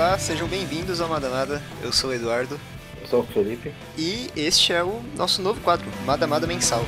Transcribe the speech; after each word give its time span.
Olá, 0.00 0.18
sejam 0.18 0.48
bem-vindos 0.48 0.98
ao 1.02 1.10
Madamada. 1.10 1.60
Eu 1.82 1.92
sou 1.92 2.08
o 2.08 2.14
Eduardo. 2.14 2.58
Eu 3.02 3.06
sou 3.06 3.20
o 3.20 3.26
Felipe. 3.26 3.70
E 3.98 4.30
este 4.34 4.72
é 4.72 4.82
o 4.82 5.02
nosso 5.14 5.42
novo 5.42 5.60
quadro, 5.60 5.86
Madamada 6.06 6.46
Mensal. 6.46 6.82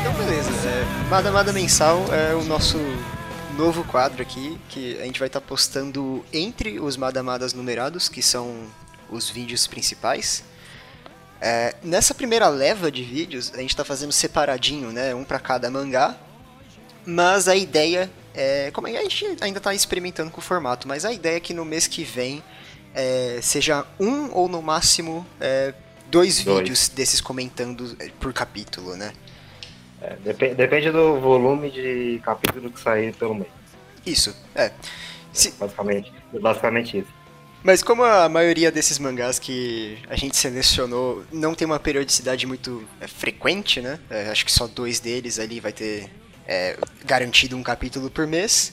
Então, 0.00 0.12
beleza. 0.12 0.50
É, 0.50 1.08
Madamada 1.08 1.50
Mensal 1.54 2.04
é 2.12 2.34
o 2.34 2.44
nosso 2.44 2.76
novo 3.56 3.82
quadro 3.82 4.20
aqui, 4.20 4.60
que 4.68 5.00
a 5.00 5.04
gente 5.04 5.18
vai 5.18 5.28
estar 5.28 5.40
postando 5.40 6.22
entre 6.34 6.78
os 6.78 6.98
Madamadas 6.98 7.54
numerados, 7.54 8.10
que 8.10 8.20
são 8.20 8.66
os 9.08 9.30
vídeos 9.30 9.66
principais. 9.66 10.44
É, 11.40 11.74
nessa 11.82 12.14
primeira 12.14 12.48
leva 12.48 12.90
de 12.90 13.02
vídeos, 13.02 13.52
a 13.54 13.58
gente 13.58 13.70
está 13.70 13.84
fazendo 13.84 14.12
separadinho, 14.12 14.90
né? 14.90 15.14
Um 15.14 15.24
para 15.24 15.38
cada 15.38 15.70
mangá. 15.70 16.16
Mas 17.04 17.46
a 17.46 17.54
ideia 17.54 18.10
é. 18.34 18.70
Como 18.72 18.86
é, 18.86 18.96
a 18.96 19.02
gente 19.02 19.36
ainda 19.40 19.58
está 19.58 19.74
experimentando 19.74 20.30
com 20.30 20.40
o 20.40 20.44
formato, 20.44 20.86
mas 20.86 21.04
a 21.04 21.12
ideia 21.12 21.36
é 21.36 21.40
que 21.40 21.54
no 21.54 21.64
mês 21.64 21.86
que 21.86 22.04
vem 22.04 22.42
é, 22.94 23.38
seja 23.42 23.84
um 23.98 24.30
ou 24.32 24.48
no 24.48 24.60
máximo 24.60 25.26
é, 25.40 25.72
dois, 26.10 26.42
dois, 26.42 26.58
vídeos 26.58 26.88
desses 26.88 27.20
comentando 27.20 27.96
por 28.20 28.32
capítulo, 28.32 28.96
né? 28.96 29.12
É, 30.00 30.16
dep 30.16 30.54
depende 30.54 30.90
do 30.90 31.18
volume 31.18 31.70
de 31.70 32.20
capítulo 32.22 32.70
que 32.70 32.78
sair 32.78 33.14
pelo 33.14 33.34
mês. 33.34 33.50
Isso, 34.04 34.36
é. 34.54 34.70
Se... 35.32 35.50
Basicamente, 35.52 36.12
basicamente 36.32 36.98
isso. 36.98 37.15
Mas 37.66 37.82
como 37.82 38.04
a 38.04 38.28
maioria 38.28 38.70
desses 38.70 38.96
mangás 38.96 39.40
que 39.40 39.98
a 40.08 40.14
gente 40.14 40.36
selecionou 40.36 41.24
não 41.32 41.52
tem 41.52 41.66
uma 41.66 41.80
periodicidade 41.80 42.46
muito 42.46 42.88
é, 43.00 43.08
frequente, 43.08 43.80
né? 43.80 43.98
É, 44.08 44.28
acho 44.28 44.44
que 44.44 44.52
só 44.52 44.68
dois 44.68 45.00
deles 45.00 45.40
ali 45.40 45.58
vai 45.58 45.72
ter 45.72 46.08
é, 46.46 46.76
garantido 47.04 47.56
um 47.56 47.64
capítulo 47.64 48.08
por 48.08 48.24
mês. 48.24 48.72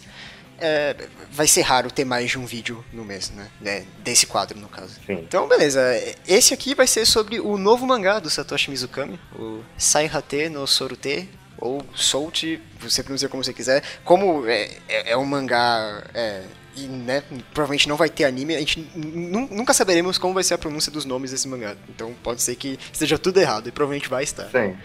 É, 0.60 0.96
vai 1.32 1.48
ser 1.48 1.62
raro 1.62 1.90
ter 1.90 2.06
mais 2.06 2.30
de 2.30 2.38
um 2.38 2.46
vídeo 2.46 2.86
no 2.94 3.04
mês, 3.04 3.32
né? 3.32 3.50
É, 3.66 3.84
desse 4.04 4.28
quadro, 4.28 4.60
no 4.60 4.70
caso. 4.70 4.94
Sim. 5.08 5.14
Então, 5.14 5.48
beleza. 5.48 5.82
Esse 6.28 6.54
aqui 6.54 6.76
vai 6.76 6.86
ser 6.86 7.08
sobre 7.08 7.40
o 7.40 7.58
novo 7.58 7.88
mangá 7.88 8.20
do 8.20 8.30
Satoshi 8.30 8.70
Mizukami, 8.70 9.20
o 9.36 9.64
Saihate 9.76 10.50
no 10.50 10.68
Sorute, 10.68 11.28
ou 11.58 11.84
Soult, 11.96 12.62
você 12.80 13.02
pronuncia 13.02 13.28
como 13.28 13.44
você 13.44 13.54
quiser. 13.54 13.82
Como 14.04 14.46
é, 14.46 14.70
é, 14.88 15.14
é 15.14 15.18
um 15.18 15.26
mangá 15.26 16.04
é, 16.14 16.44
e 16.76 16.88
né, 16.88 17.24
provavelmente 17.54 17.88
não 17.88 17.96
vai 17.96 18.10
ter 18.10 18.26
anime, 18.26 18.56
a 18.56 18.60
gente 18.60 18.88
nunca 18.96 19.74
saberemos 19.74 20.18
como 20.18 20.34
vai 20.34 20.44
ser 20.44 20.56
a 20.56 20.58
pronúncia 20.58 20.92
dos 20.92 21.06
nomes 21.06 21.32
desse 21.32 21.48
mangá. 21.48 21.76
Então 21.90 22.14
pode 22.24 22.42
ser 22.42 22.56
que 22.56 22.80
esteja 22.92 23.18
tudo 23.18 23.40
errado 23.40 23.68
e 23.68 23.72
provavelmente 23.72 24.10
vai 24.10 24.24
estar. 24.24 24.46
Sim. 24.46 24.76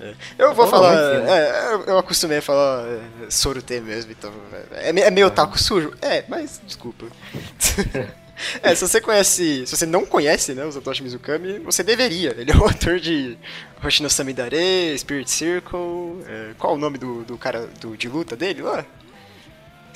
É. 0.00 0.14
Eu 0.38 0.54
vou 0.54 0.68
falar. 0.68 0.94
É, 0.94 1.74
eu 1.88 1.98
acostumei 1.98 2.38
a 2.38 2.42
falar 2.42 2.86
é, 2.86 3.30
Sorute 3.30 3.80
mesmo, 3.80 4.12
então. 4.12 4.32
É, 4.72 4.90
é 4.90 5.10
meio 5.10 5.30
taco 5.30 5.58
sujo? 5.58 5.92
É, 6.00 6.24
mas 6.28 6.60
desculpa. 6.64 7.06
É, 8.62 8.74
se 8.74 8.86
você 8.86 9.00
conhece. 9.00 9.66
Se 9.66 9.76
você 9.76 9.84
não 9.84 10.06
conhece, 10.06 10.54
né, 10.54 10.64
o 10.64 10.70
Satoshi 10.70 11.02
Mizukami, 11.02 11.58
você 11.58 11.82
deveria. 11.82 12.34
Ele 12.38 12.52
é 12.52 12.56
o 12.56 12.62
autor 12.64 13.00
de 13.00 13.36
Hoshino 13.84 14.08
Samidare, 14.08 14.96
Spirit 14.96 15.28
Circle. 15.28 16.22
É, 16.26 16.50
qual 16.56 16.74
o 16.74 16.78
nome 16.78 16.98
do, 16.98 17.24
do 17.24 17.36
cara 17.36 17.66
do, 17.80 17.96
de 17.96 18.08
luta 18.08 18.36
dele 18.36 18.62
lá? 18.62 18.84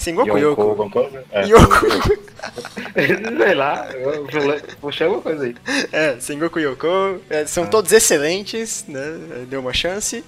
Sengoku 0.02 0.36
Yoko. 0.36 0.62
Yoko. 0.62 1.10
É. 1.30 1.46
Yoko. 1.46 2.32
Sei 3.38 3.54
lá, 3.54 3.88
puxei 4.80 5.06
alguma 5.06 5.22
coisa 5.22 5.44
aí. 5.44 5.54
É, 5.92 6.16
Sengoku 6.18 6.58
Yoko. 6.58 7.20
É, 7.30 7.46
são 7.46 7.64
ah. 7.64 7.68
todos 7.68 7.92
excelentes, 7.92 8.84
né? 8.88 9.46
Deu 9.48 9.60
uma 9.60 9.72
chance. 9.72 10.24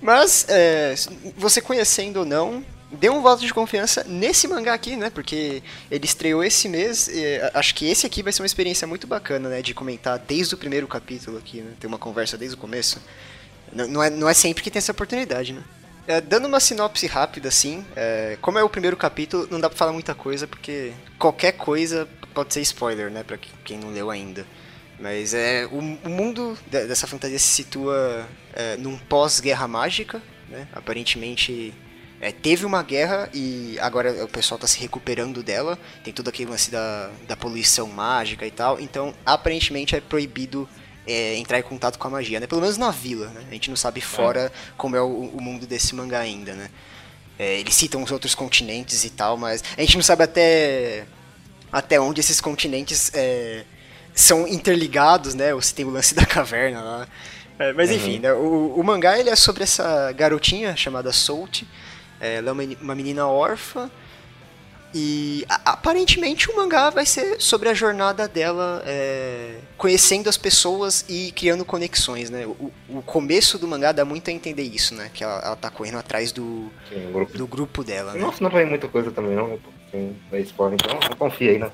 Mas, 0.00 0.46
é, 0.48 0.94
você 1.36 1.60
conhecendo 1.60 2.18
ou 2.18 2.24
não, 2.24 2.64
dê 2.92 3.10
um 3.10 3.20
voto 3.20 3.44
de 3.44 3.52
confiança 3.52 4.04
nesse 4.06 4.46
mangá 4.46 4.72
aqui, 4.74 4.94
né? 4.94 5.10
Porque 5.10 5.62
ele 5.90 6.04
estreou 6.04 6.44
esse 6.44 6.68
mês. 6.68 7.10
acho 7.52 7.74
que 7.74 7.88
esse 7.90 8.06
aqui 8.06 8.22
vai 8.22 8.32
ser 8.32 8.42
uma 8.42 8.46
experiência 8.46 8.86
muito 8.86 9.06
bacana, 9.06 9.48
né? 9.48 9.60
De 9.60 9.74
comentar 9.74 10.18
desde 10.18 10.54
o 10.54 10.58
primeiro 10.58 10.86
capítulo 10.86 11.38
aqui, 11.38 11.60
né? 11.60 11.72
Ter 11.80 11.88
uma 11.88 11.98
conversa 11.98 12.38
desde 12.38 12.56
o 12.56 12.60
começo. 12.60 13.02
Não, 13.72 13.88
não, 13.88 14.02
é, 14.02 14.10
não 14.10 14.28
é 14.28 14.34
sempre 14.34 14.62
que 14.62 14.70
tem 14.70 14.78
essa 14.78 14.92
oportunidade, 14.92 15.52
né? 15.52 15.62
É, 16.06 16.20
dando 16.20 16.46
uma 16.46 16.60
sinopse 16.60 17.06
rápida, 17.06 17.48
assim, 17.48 17.84
é, 17.96 18.38
como 18.40 18.58
é 18.58 18.62
o 18.62 18.68
primeiro 18.68 18.96
capítulo, 18.96 19.48
não 19.50 19.58
dá 19.58 19.68
pra 19.68 19.76
falar 19.76 19.92
muita 19.92 20.14
coisa, 20.14 20.46
porque 20.46 20.92
qualquer 21.18 21.52
coisa 21.52 22.08
pode 22.32 22.54
ser 22.54 22.60
spoiler, 22.60 23.10
né, 23.10 23.24
pra 23.24 23.36
quem 23.36 23.78
não 23.78 23.90
leu 23.90 24.10
ainda. 24.10 24.46
Mas 24.98 25.34
é 25.34 25.66
o, 25.66 25.78
o 25.78 26.08
mundo 26.08 26.56
dessa 26.70 27.06
fantasia 27.06 27.38
se 27.38 27.48
situa 27.48 28.26
é, 28.54 28.76
num 28.76 28.96
pós-guerra 28.96 29.68
mágica, 29.68 30.22
né? 30.48 30.66
Aparentemente 30.72 31.74
é, 32.20 32.32
teve 32.32 32.64
uma 32.64 32.82
guerra 32.82 33.28
e 33.34 33.78
agora 33.80 34.24
o 34.24 34.28
pessoal 34.28 34.56
está 34.56 34.66
se 34.66 34.78
recuperando 34.80 35.42
dela. 35.42 35.78
Tem 36.02 36.14
todo 36.14 36.28
aquele 36.28 36.50
lance 36.50 36.70
da, 36.70 37.10
da 37.28 37.36
poluição 37.36 37.88
mágica 37.88 38.46
e 38.46 38.50
tal. 38.50 38.80
Então, 38.80 39.14
aparentemente 39.24 39.94
é 39.94 40.00
proibido 40.00 40.66
é, 41.06 41.36
entrar 41.36 41.58
em 41.58 41.62
contato 41.62 41.98
com 41.98 42.08
a 42.08 42.10
magia, 42.10 42.40
né? 42.40 42.46
Pelo 42.46 42.60
menos 42.60 42.76
na 42.76 42.90
vila, 42.90 43.28
né? 43.28 43.44
A 43.48 43.52
gente 43.52 43.70
não 43.70 43.76
sabe 43.76 44.00
fora 44.00 44.46
é. 44.46 44.50
como 44.76 44.96
é 44.96 45.00
o, 45.00 45.06
o, 45.06 45.40
mundo 45.40 45.66
desse 45.66 45.94
mangá 45.94 46.20
ainda, 46.20 46.54
né? 46.54 46.70
É, 47.38 47.60
eles 47.60 47.74
citam 47.74 48.02
os 48.02 48.10
outros 48.10 48.34
continentes 48.34 49.04
e 49.04 49.10
tal, 49.10 49.36
mas 49.36 49.62
a 49.76 49.80
gente 49.80 49.96
não 49.96 50.02
sabe 50.02 50.24
até 50.24 51.06
até 51.70 52.00
onde 52.00 52.20
esses 52.20 52.40
continentes 52.40 53.10
é, 53.14 53.64
são 54.14 54.48
interligados, 54.48 55.34
né? 55.34 55.54
Ou 55.54 55.62
se 55.62 55.74
tem 55.74 55.84
o 55.84 55.90
lance 55.90 56.14
da 56.14 56.26
caverna 56.26 56.82
lá. 56.82 57.08
É, 57.58 57.72
mas 57.72 57.90
enfim, 57.90 58.16
uhum. 58.16 58.20
né? 58.20 58.32
o, 58.32 58.74
o, 58.76 58.84
mangá 58.84 59.18
ele 59.18 59.30
é 59.30 59.36
sobre 59.36 59.62
essa 59.62 60.12
garotinha 60.12 60.76
chamada 60.76 61.12
Soult. 61.12 61.66
Ela 62.20 62.50
é 62.50 62.52
uma, 62.52 62.62
uma 62.80 62.94
menina 62.94 63.26
órfã 63.26 63.90
e 64.98 65.44
a, 65.46 65.72
aparentemente 65.72 66.50
o 66.50 66.56
mangá 66.56 66.88
vai 66.88 67.04
ser 67.04 67.38
sobre 67.38 67.68
a 67.68 67.74
jornada 67.74 68.26
dela 68.26 68.82
é, 68.86 69.58
conhecendo 69.76 70.26
as 70.26 70.38
pessoas 70.38 71.04
e 71.06 71.32
criando 71.32 71.66
conexões, 71.66 72.30
né? 72.30 72.46
O, 72.46 72.72
o, 72.88 73.02
começo 73.02 73.58
do 73.58 73.68
mangá 73.68 73.92
dá 73.92 74.06
muito 74.06 74.30
a 74.30 74.32
entender 74.32 74.62
isso, 74.62 74.94
né? 74.94 75.10
Que 75.12 75.22
ela, 75.22 75.38
ela 75.44 75.56
tá 75.56 75.68
correndo 75.68 75.98
atrás 75.98 76.32
do, 76.32 76.72
Sim, 76.88 77.12
grupo. 77.12 77.36
do 77.36 77.46
grupo 77.46 77.84
dela. 77.84 78.14
Né? 78.14 78.20
Nossa, 78.20 78.42
não 78.42 78.48
vai 78.48 78.64
muita 78.64 78.88
coisa 78.88 79.10
também, 79.10 79.36
não. 79.36 79.58
Tem 79.92 80.16
spoiler, 80.40 80.78
então 80.82 80.98
eu 81.10 81.16
confio 81.16 81.50
aí, 81.50 81.58
né? 81.58 81.70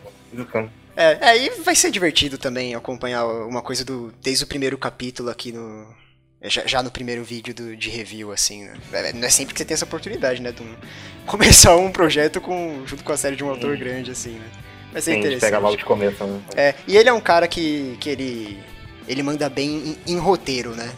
É, 0.96 1.18
aí 1.24 1.46
é, 1.46 1.50
vai 1.62 1.76
ser 1.76 1.92
divertido 1.92 2.36
também 2.36 2.74
acompanhar 2.74 3.24
uma 3.24 3.62
coisa 3.62 3.84
do 3.84 4.12
desde 4.20 4.42
o 4.42 4.48
primeiro 4.48 4.76
capítulo 4.76 5.30
aqui 5.30 5.52
no, 5.52 5.86
já, 6.48 6.66
já, 6.66 6.82
no 6.82 6.90
primeiro 6.90 7.22
vídeo 7.22 7.54
do, 7.54 7.76
de 7.76 7.88
review, 7.88 8.32
assim, 8.32 8.64
né? 8.64 8.74
É, 8.92 9.12
não 9.12 9.26
é 9.26 9.30
sempre 9.30 9.54
que 9.54 9.58
você 9.58 9.64
tem 9.64 9.74
essa 9.74 9.84
oportunidade, 9.84 10.40
né? 10.40 10.52
De 10.52 10.62
um, 10.62 10.74
começar 11.26 11.76
um 11.76 11.90
projeto 11.90 12.40
com, 12.40 12.82
junto 12.86 13.04
com 13.04 13.12
a 13.12 13.16
série 13.16 13.36
de 13.36 13.44
um 13.44 13.48
autor 13.48 13.76
grande, 13.76 14.10
assim, 14.10 14.32
né? 14.32 14.46
Vai 14.92 15.00
ser 15.00 15.12
Sim, 15.12 15.18
interessante. 15.20 15.40
pega 15.40 15.58
logo 15.58 15.76
de 15.76 15.84
começo, 15.84 16.24
né? 16.24 16.40
É, 16.54 16.74
e 16.86 16.96
ele 16.96 17.08
é 17.08 17.12
um 17.12 17.20
cara 17.20 17.48
que, 17.48 17.96
que 17.98 18.10
ele, 18.10 18.58
ele 19.08 19.22
manda 19.22 19.48
bem 19.48 19.96
em, 20.06 20.14
em 20.14 20.18
roteiro, 20.18 20.74
né? 20.74 20.92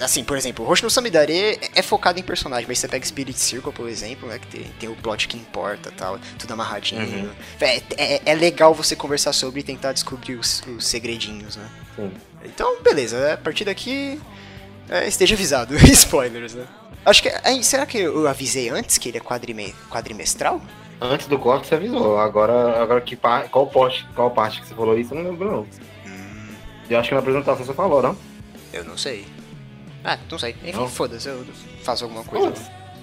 assim, 0.00 0.24
por 0.24 0.36
exemplo, 0.36 0.64
o 0.64 0.68
Hoshino 0.68 0.90
Samidare 0.90 1.32
é, 1.32 1.58
é 1.76 1.82
focado 1.82 2.18
em 2.18 2.22
personagem, 2.22 2.66
mas 2.66 2.78
você 2.78 2.88
pega 2.88 3.04
Spirit 3.04 3.38
Circle, 3.38 3.72
por 3.72 3.88
exemplo, 3.88 4.28
né? 4.28 4.38
Que 4.38 4.46
tem, 4.46 4.64
tem 4.78 4.88
o 4.88 4.96
plot 4.96 5.28
que 5.28 5.36
importa 5.36 5.90
tal, 5.96 6.18
tudo 6.38 6.52
amarradinho. 6.52 7.02
Uhum. 7.02 7.30
É, 7.60 7.82
é, 7.96 8.22
é, 8.24 8.34
legal 8.34 8.74
você 8.74 8.94
conversar 8.96 9.32
sobre 9.32 9.60
e 9.60 9.62
tentar 9.62 9.92
descobrir 9.92 10.34
os, 10.34 10.62
os 10.66 10.86
segredinhos, 10.86 11.56
né? 11.56 11.68
Sim. 11.94 12.12
Então, 12.44 12.82
beleza, 12.82 13.34
a 13.34 13.36
partir 13.36 13.64
daqui 13.64 14.20
é, 14.88 15.06
esteja 15.06 15.34
avisado. 15.34 15.74
Spoilers, 15.92 16.54
né? 16.54 16.66
Acho 17.04 17.22
que. 17.22 17.62
será 17.62 17.86
que 17.86 17.98
eu 17.98 18.26
avisei 18.26 18.68
antes 18.68 18.98
que 18.98 19.08
ele 19.08 19.18
é 19.18 19.20
quadrime, 19.20 19.74
quadrimestral? 19.90 20.60
Antes 21.00 21.26
do 21.26 21.38
corte 21.38 21.66
você 21.66 21.74
avisou. 21.74 22.18
Agora, 22.18 22.82
agora 22.82 23.00
que 23.00 23.14
par, 23.14 23.48
qual, 23.48 23.66
post, 23.66 24.06
qual 24.14 24.30
parte 24.30 24.60
que 24.60 24.66
você 24.66 24.74
falou 24.74 24.98
isso, 24.98 25.14
eu 25.14 25.22
não 25.22 25.30
lembro 25.30 25.50
não. 25.50 25.66
Hum. 26.06 26.54
Eu 26.88 26.98
acho 26.98 27.08
que 27.08 27.14
na 27.14 27.20
apresentação 27.20 27.64
você 27.64 27.74
falou, 27.74 28.02
não? 28.02 28.16
Eu 28.72 28.84
não 28.84 28.96
sei. 28.96 29.26
Ah, 30.02 30.18
não 30.30 30.38
sei. 30.38 30.56
Enfim, 30.64 30.88
foda-se, 30.88 31.28
eu 31.28 31.44
faço 31.82 32.04
alguma 32.04 32.24
coisa. 32.24 32.52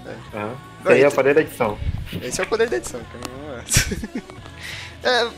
É. 0.05 0.37
Uhum. 0.37 0.55
Esse 0.81 0.93
aí 0.93 1.01
é 1.03 1.07
o 1.07 1.11
poder 1.11 1.35
da 1.35 1.41
edição. 1.41 1.77
Esse 2.21 2.41
é 2.41 2.43
o 2.43 2.47
poder 2.47 2.69
da 2.69 2.77
edição, 2.77 3.01
é, 5.03 5.29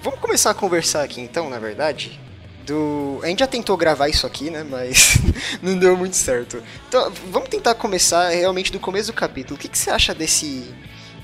vamos 0.00 0.20
começar 0.20 0.50
a 0.50 0.54
conversar 0.54 1.02
aqui 1.02 1.20
então, 1.20 1.50
na 1.50 1.58
verdade 1.58 2.20
do. 2.66 3.20
A 3.22 3.26
gente 3.26 3.40
já 3.40 3.46
tentou 3.46 3.76
gravar 3.76 4.08
isso 4.08 4.26
aqui, 4.26 4.50
né? 4.50 4.64
Mas 4.68 5.18
não 5.62 5.78
deu 5.78 5.96
muito 5.96 6.16
certo. 6.16 6.62
Então, 6.88 7.12
vamos 7.30 7.48
tentar 7.48 7.74
começar 7.74 8.28
realmente 8.30 8.72
do 8.72 8.80
começo 8.80 9.12
do 9.12 9.14
capítulo. 9.14 9.56
O 9.56 9.58
que, 9.58 9.68
que 9.68 9.78
você 9.78 9.90
acha 9.90 10.14
desse 10.14 10.72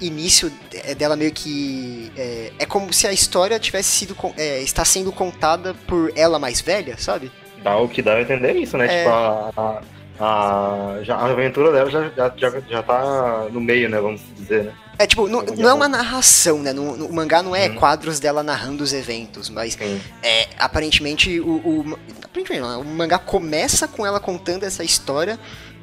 início 0.00 0.52
dela 0.96 1.16
meio 1.16 1.32
que. 1.32 2.12
É, 2.16 2.52
é 2.60 2.66
como 2.66 2.92
se 2.92 3.06
a 3.06 3.12
história 3.12 3.58
tivesse 3.58 3.90
sido. 3.90 4.16
É, 4.36 4.60
está 4.60 4.84
sendo 4.84 5.12
contada 5.12 5.74
por 5.86 6.12
ela 6.16 6.38
mais 6.38 6.60
velha, 6.60 6.96
sabe? 6.98 7.30
Dá 7.62 7.76
o 7.76 7.88
que 7.88 8.02
dá 8.02 8.14
a 8.14 8.22
entender 8.22 8.54
isso, 8.56 8.76
né? 8.76 8.86
É... 8.86 8.98
Tipo, 8.98 9.10
a, 9.10 9.52
a, 9.56 10.96
a, 10.98 11.02
já, 11.02 11.16
a 11.16 11.26
aventura 11.26 11.72
dela 11.72 11.90
já, 11.90 12.08
já, 12.10 12.32
já, 12.36 12.60
já 12.60 12.82
tá 12.82 13.46
no 13.50 13.60
meio, 13.60 13.88
né? 13.88 14.00
Vamos 14.00 14.20
dizer, 14.36 14.64
né? 14.64 14.72
É 14.98 15.06
tipo, 15.06 15.28
não, 15.28 15.42
não 15.42 15.68
é 15.68 15.72
uma 15.74 15.88
narração, 15.88 16.58
né? 16.60 16.72
No, 16.72 16.96
no, 16.96 17.06
o 17.06 17.12
mangá 17.14 17.42
não 17.42 17.54
é 17.54 17.68
Uhum. 17.68 17.76
quadros 17.76 18.18
dela 18.18 18.42
narrando 18.42 18.82
os 18.82 18.92
eventos, 18.92 19.48
mas 19.48 19.74
Sim. 19.74 20.00
é, 20.22 20.48
aparentemente 20.58 21.38
o, 21.40 21.46
o, 21.48 21.98
aparentemente 22.24 22.60
não, 22.60 22.70
né? 22.70 22.76
o 22.76 22.84
mangá 22.96 23.18
começa 23.18 23.86
com 23.86 24.04
ela 24.04 24.18
contando 24.18 24.64
essa 24.64 24.82
história 24.82 25.38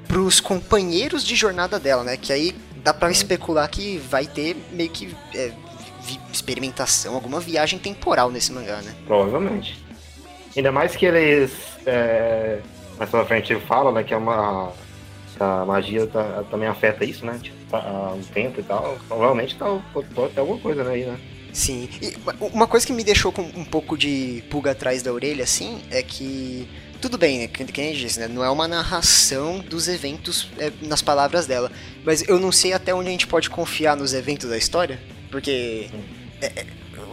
pros 0.08 0.40
companheiros 0.42 1.24
de 1.24 1.34
jornada 1.36 1.80
dela, 1.80 2.04
né? 2.04 2.18
Que 2.18 2.34
aí 2.34 2.56
dá 2.84 2.94
pra 2.94 3.10
especular 3.10 3.70
que 3.70 3.98
vai 3.98 4.26
ter 4.28 4.56
meio 4.72 4.90
que 4.90 5.16
é, 5.34 5.52
vi- 6.04 6.20
experimentação, 6.34 7.16
alguma 7.16 7.40
viagem 7.40 7.80
temporal 7.80 8.30
nesse 8.30 8.52
mangá, 8.52 8.82
né? 8.82 8.94
Provavelmente. 9.08 9.82
Ainda 10.56 10.72
mais 10.72 10.96
que 10.96 11.06
eles. 11.06 11.52
É, 11.86 12.60
mais 12.98 13.10
pra 13.10 13.26
frente 13.26 13.56
fala, 13.62 13.92
né, 13.92 14.04
que 14.04 14.14
é 14.14 14.18
uma. 14.18 14.72
A 15.40 15.66
magia 15.66 16.06
tá- 16.08 16.44
também 16.50 16.68
afeta 16.70 17.04
isso, 17.04 17.26
né? 17.26 17.38
Tipo, 17.42 17.58
o 17.72 18.34
tempo 18.34 18.60
e 18.60 18.64
tal. 18.64 18.98
Provavelmente 19.08 19.56
tá, 19.56 19.66
pode 19.94 20.34
ter 20.34 20.40
alguma 20.40 20.60
coisa 20.60 20.84
né, 20.84 20.92
aí, 20.92 21.06
né? 21.06 21.20
Sim. 21.56 21.88
E 22.02 22.14
uma 22.54 22.68
coisa 22.68 22.86
que 22.86 22.92
me 22.92 23.04
deixou 23.04 23.32
com 23.32 23.42
um 23.42 23.64
pouco 23.64 23.98
de 23.98 24.44
pulga 24.50 24.72
atrás 24.72 25.02
da 25.02 25.12
orelha, 25.14 25.44
assim, 25.44 25.82
é 25.90 26.04
que. 26.04 26.68
Tudo 27.02 27.18
bem, 27.18 27.40
né? 27.40 27.48
Que 27.48 27.82
nem 27.82 27.94
disse, 27.94 28.20
né? 28.20 28.28
Não 28.28 28.44
é 28.44 28.50
uma 28.50 28.68
narração 28.68 29.60
dos 29.60 29.88
eventos 29.88 30.50
é, 30.58 30.72
nas 30.82 31.02
palavras 31.02 31.46
dela. 31.46 31.72
Mas 32.04 32.28
eu 32.28 32.40
não 32.40 32.52
sei 32.52 32.74
até 32.74 32.94
onde 32.94 33.08
a 33.08 33.12
gente 33.12 33.28
pode 33.28 33.50
confiar 33.50 33.96
nos 33.96 34.14
eventos 34.14 34.50
da 34.50 34.58
história. 34.58 35.00
Porque. 35.32 35.90
é, 36.42 36.46
é, 36.48 36.66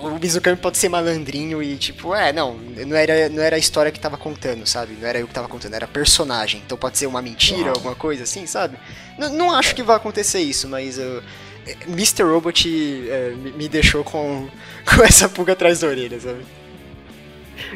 o 0.07 0.19
Mizukami 0.19 0.57
pode 0.57 0.79
ser 0.79 0.89
malandrinho 0.89 1.63
e 1.63 1.77
tipo, 1.77 2.15
é, 2.15 2.33
não, 2.33 2.55
não 2.55 2.97
era, 2.97 3.29
não 3.29 3.43
era 3.43 3.57
a 3.57 3.59
história 3.59 3.91
que 3.93 4.01
tava 4.01 4.17
contando, 4.17 4.67
sabe? 4.67 4.97
Não 5.01 5.07
era 5.09 5.19
eu 5.19 5.27
que 5.27 5.35
tava 5.35 5.49
contando, 5.49 5.75
era 5.75 5.87
personagem. 5.87 6.63
Então 6.65 6.77
pode 6.79 6.99
ser 6.99 7.07
uma 7.07 7.23
mentira, 7.23 7.69
Ah. 7.71 7.75
alguma 7.75 7.95
coisa 7.95 8.25
assim, 8.25 8.47
sabe? 8.47 8.77
Não, 9.19 9.29
não 9.33 9.55
acho 9.55 9.75
que 9.75 9.83
vai 9.83 9.97
acontecer 9.97 10.41
isso, 10.41 10.69
mas 10.69 10.99
eu, 10.99 11.23
é, 11.67 11.77
Mr. 11.89 12.23
Robot 12.25 13.07
é, 13.09 13.31
me, 13.57 13.69
deixou 13.69 14.03
com, 14.05 14.49
com 14.85 15.03
essa 15.05 15.29
pulga 15.29 15.53
atrás 15.53 15.81
da 15.81 15.87
orelha, 15.89 16.19
sabe? 16.21 16.45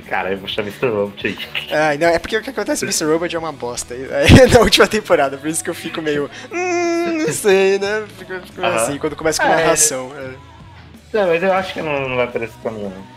Cara, 0.09 0.33
eu 0.33 0.39
vou 0.39 0.49
chamar 0.49 0.69
Mr. 0.69 0.89
Robot 0.89 1.27
aí. 1.27 1.39
Ah, 1.71 1.97
não, 1.99 2.09
é 2.09 2.19
porque 2.19 2.37
o 2.37 2.43
que 2.43 2.51
acontece 2.51 2.81
com 2.85 2.87
Mr. 2.91 3.05
Robot 3.05 3.37
é 3.37 3.39
uma 3.39 3.53
bosta. 3.53 3.95
É, 3.95 4.47
na 4.53 4.61
última 4.61 4.87
temporada, 4.89 5.37
por 5.39 5.49
isso 5.49 5.63
que 5.63 5.71
eu 5.71 5.75
fico 5.75 6.03
meio. 6.03 6.29
Hum, 6.53 7.19
não 7.25 7.33
sei, 7.33 7.79
né? 7.79 8.05
Fico, 8.19 8.33
fico 8.47 8.61
Aham. 8.65 8.75
assim, 8.77 8.99
quando 8.99 9.15
começa 9.15 9.41
com 9.41 9.49
É, 9.49 9.55
narração. 9.57 10.11
É. 10.19 10.56
Não, 11.13 11.27
mas 11.29 11.43
eu 11.43 11.53
acho 11.53 11.73
que 11.75 11.83
não, 11.83 12.09
não 12.09 12.17
vai 12.17 12.31
por 12.31 12.43
esse 12.43 12.57
caminho, 12.59 12.91
não. 12.91 13.17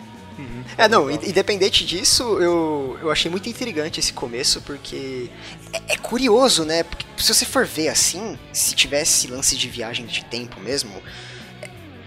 É, 0.77 0.87
não, 0.87 1.11
in- 1.11 1.19
independente 1.29 1.85
disso, 1.85 2.23
eu, 2.41 2.97
eu 3.01 3.11
achei 3.11 3.29
muito 3.29 3.49
intrigante 3.49 3.99
esse 3.99 4.13
começo, 4.13 4.61
porque 4.61 5.29
é, 5.73 5.93
é 5.93 5.97
curioso, 5.97 6.63
né? 6.63 6.83
Porque 6.83 7.05
se 7.17 7.33
você 7.33 7.45
for 7.45 7.65
ver 7.65 7.89
assim, 7.89 8.39
se 8.53 8.73
tivesse 8.75 9.27
lance 9.27 9.57
de 9.57 9.67
viagem 9.67 10.05
de 10.05 10.23
tempo 10.25 10.59
mesmo, 10.61 11.01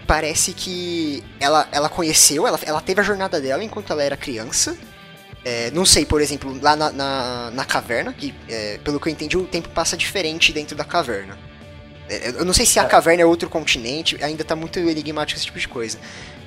parece 0.07 0.53
que 0.53 1.23
ela, 1.39 1.67
ela 1.71 1.89
conheceu, 1.89 2.47
ela, 2.47 2.59
ela 2.63 2.81
teve 2.81 3.01
a 3.01 3.03
jornada 3.03 3.39
dela 3.39 3.63
enquanto 3.63 3.91
ela 3.91 4.03
era 4.03 4.17
criança. 4.17 4.75
É, 5.45 5.69
não 5.71 5.85
sei, 5.85 6.05
por 6.05 6.21
exemplo, 6.21 6.57
lá 6.61 6.75
na, 6.75 6.91
na, 6.91 7.51
na 7.51 7.65
caverna, 7.65 8.13
que 8.13 8.33
é, 8.47 8.79
pelo 8.83 8.99
que 8.99 9.09
eu 9.09 9.11
entendi, 9.11 9.37
o 9.37 9.45
tempo 9.45 9.69
passa 9.69 9.97
diferente 9.97 10.53
dentro 10.53 10.75
da 10.75 10.85
caverna. 10.85 11.37
É, 12.09 12.29
eu 12.29 12.45
não 12.45 12.53
sei 12.53 12.65
se 12.65 12.79
a 12.79 12.83
É. 12.83 12.85
caverna 12.85 13.21
é 13.23 13.25
outro 13.25 13.49
continente, 13.49 14.17
ainda 14.23 14.43
tá 14.43 14.55
muito 14.55 14.77
enigmático 14.79 15.37
esse 15.37 15.45
tipo 15.45 15.59
de 15.59 15.67
coisa. 15.67 15.97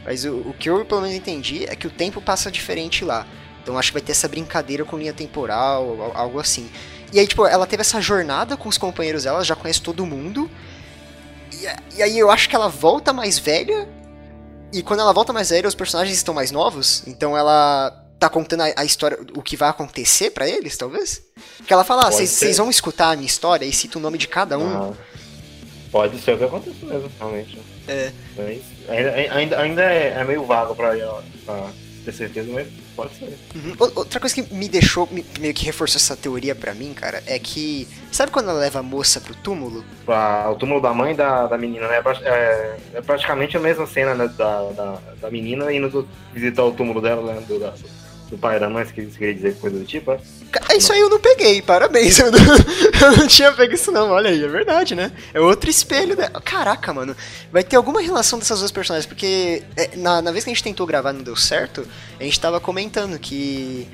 Mas 0.05 0.25
o, 0.25 0.37
o 0.37 0.55
que 0.59 0.69
eu 0.71 0.85
pelo 0.85 1.01
menos 1.01 1.17
entendi 1.17 1.65
é 1.65 1.75
que 1.75 1.87
o 1.87 1.91
tempo 1.91 2.21
passa 2.21 2.51
diferente 2.51 3.05
lá. 3.05 3.27
Então 3.63 3.77
acho 3.79 3.89
que 3.91 3.95
vai 3.95 4.03
ter 4.03 4.13
essa 4.13 4.29
brincadeira 4.29 4.85
com 4.85 4.97
linha 4.97 5.13
temporal, 5.13 6.01
al- 6.01 6.17
algo 6.17 6.39
assim. 6.39 6.71
E 7.13 7.19
aí, 7.19 7.27
tipo, 7.27 7.47
ela 7.47 7.67
teve 7.67 7.81
essa 7.81 8.01
jornada 8.01 8.57
com 8.57 8.69
os 8.69 8.79
companheiros 8.79 9.25
dela, 9.25 9.43
já 9.45 9.57
conhece 9.57 9.81
todo 9.81 10.05
mundo. 10.07 10.49
E, 11.53 11.97
e 11.99 12.03
aí 12.03 12.19
eu 12.19 12.31
acho 12.31 12.49
que 12.49 12.55
ela 12.55 12.69
volta 12.69 13.13
mais 13.13 13.39
velha. 13.39 13.89
E 14.73 14.83
quando 14.83 15.01
ela 15.01 15.13
volta 15.13 15.33
mais 15.33 15.51
velha, 15.51 15.67
os 15.69 15.75
personagens 15.75 16.17
estão 16.17 16.35
mais 16.35 16.51
novos. 16.51 17.03
Então 17.07 17.37
ela 17.37 17.91
tá 18.19 18.29
contando 18.29 18.63
a, 18.63 18.73
a 18.77 18.85
história, 18.85 19.19
o 19.35 19.43
que 19.43 19.57
vai 19.57 19.69
acontecer 19.69 20.31
pra 20.31 20.49
eles, 20.49 20.77
talvez? 20.77 21.21
Porque 21.59 21.73
ela 21.73 21.85
fala, 21.85 22.07
ah, 22.07 22.11
vocês 22.11 22.31
vocês 22.31 22.57
vão 22.59 22.71
escutar 22.71 23.11
a 23.13 23.17
minha 23.17 23.27
história 23.27 23.65
e 23.65 23.73
cita 23.73 23.99
o 23.99 24.01
nome 24.01 24.19
de 24.19 24.27
cada 24.29 24.59
um. 24.59 24.91
Ah, 24.91 24.93
pode 25.91 26.19
ser 26.19 26.35
o 26.35 26.39
que 26.39 26.45
aconteceu 26.45 26.89
mesmo, 26.89 27.11
realmente. 27.19 27.59
É. 27.89 28.13
Mas 28.37 28.61
ainda, 28.89 29.11
ainda, 29.35 29.59
ainda 29.61 29.83
é, 29.83 30.09
é 30.19 30.25
meio 30.25 30.45
vago 30.45 30.75
pra, 30.75 30.91
pra 31.45 31.71
ter 32.05 32.13
certeza, 32.13 32.51
mas 32.53 32.67
pode 32.95 33.15
ser. 33.17 33.37
Uhum. 33.55 33.75
Outra 33.79 34.21
coisa 34.21 34.35
que 34.35 34.55
me 34.55 34.69
deixou, 34.69 35.09
me- 35.11 35.25
meio 35.41 35.53
que 35.55 35.65
reforçou 35.65 35.97
essa 35.99 36.17
teoria 36.17 36.55
pra 36.55 36.73
mim, 36.75 36.93
cara, 36.95 37.23
é 37.27 37.39
que. 37.39 37.87
Sabe 38.13 38.31
quando 38.33 38.49
ela 38.51 38.59
leva 38.59 38.79
a 38.79 38.83
moça 38.83 39.21
pro 39.21 39.35
túmulo? 39.35 39.85
Pra, 40.05 40.49
o 40.51 40.55
túmulo 40.57 40.81
da 40.81 40.95
mãe 40.95 41.15
da, 41.15 41.47
da 41.47 41.59
menina, 41.59 41.87
né? 41.89 41.97
É, 42.23 42.29
é- 42.29 42.77
é 42.95 43.01
praticamente 43.03 43.57
a 43.57 43.61
mesma 43.61 43.87
cena 43.87 44.15
né, 44.15 44.29
da, 44.37 44.63
da, 44.73 44.99
da 45.21 45.31
menina 45.31 45.73
indo 45.73 46.09
visitar 46.33 46.65
o 46.65 46.73
túmulo 46.73 47.01
dela, 47.01 47.35
né? 47.35 47.43
Do, 47.47 47.59
da- 47.59 47.71
do 47.71 47.89
pai 48.37 48.57
e 48.57 48.61
da 48.61 48.69
mãe, 48.69 48.85
se 48.85 48.93
queria 48.93 49.35
dizer 49.35 49.57
coisa 49.57 49.79
do 49.79 49.85
tipo, 49.85 50.11
é? 50.13 50.19
Isso 50.77 50.93
aí 50.93 51.01
eu 51.01 51.09
não 51.09 51.21
peguei, 51.21 51.61
parabéns. 51.63 52.19
Eu 52.27 52.31
não, 52.33 52.39
eu 52.39 53.17
não 53.19 53.27
tinha 53.27 53.53
pego 53.53 53.75
isso, 53.75 53.91
não. 53.93 54.11
Olha 54.11 54.31
aí, 54.31 54.43
é 54.43 54.49
verdade, 54.49 54.95
né? 54.95 55.13
É 55.35 55.41
outro 55.41 55.69
espelho 55.71 56.17
dela. 56.17 56.41
Caraca, 56.41 56.93
mano. 56.93 57.17
Vai 57.53 57.63
ter 57.63 57.77
alguma 57.77 58.01
relação 58.01 58.39
dessas 58.39 58.59
duas 58.61 58.71
personagens, 58.71 59.07
porque 59.07 59.63
é, 59.77 59.91
na, 59.97 60.21
na 60.23 60.33
vez 60.33 60.45
que 60.45 60.51
a 60.51 60.53
gente 60.55 60.63
tentou 60.63 60.87
gravar 60.87 61.13
não 61.13 61.23
deu 61.23 61.37
certo, 61.37 61.87
a 62.19 62.23
gente 62.23 62.41
tava 62.41 62.59
comentando 62.61 63.19
que. 63.19 63.87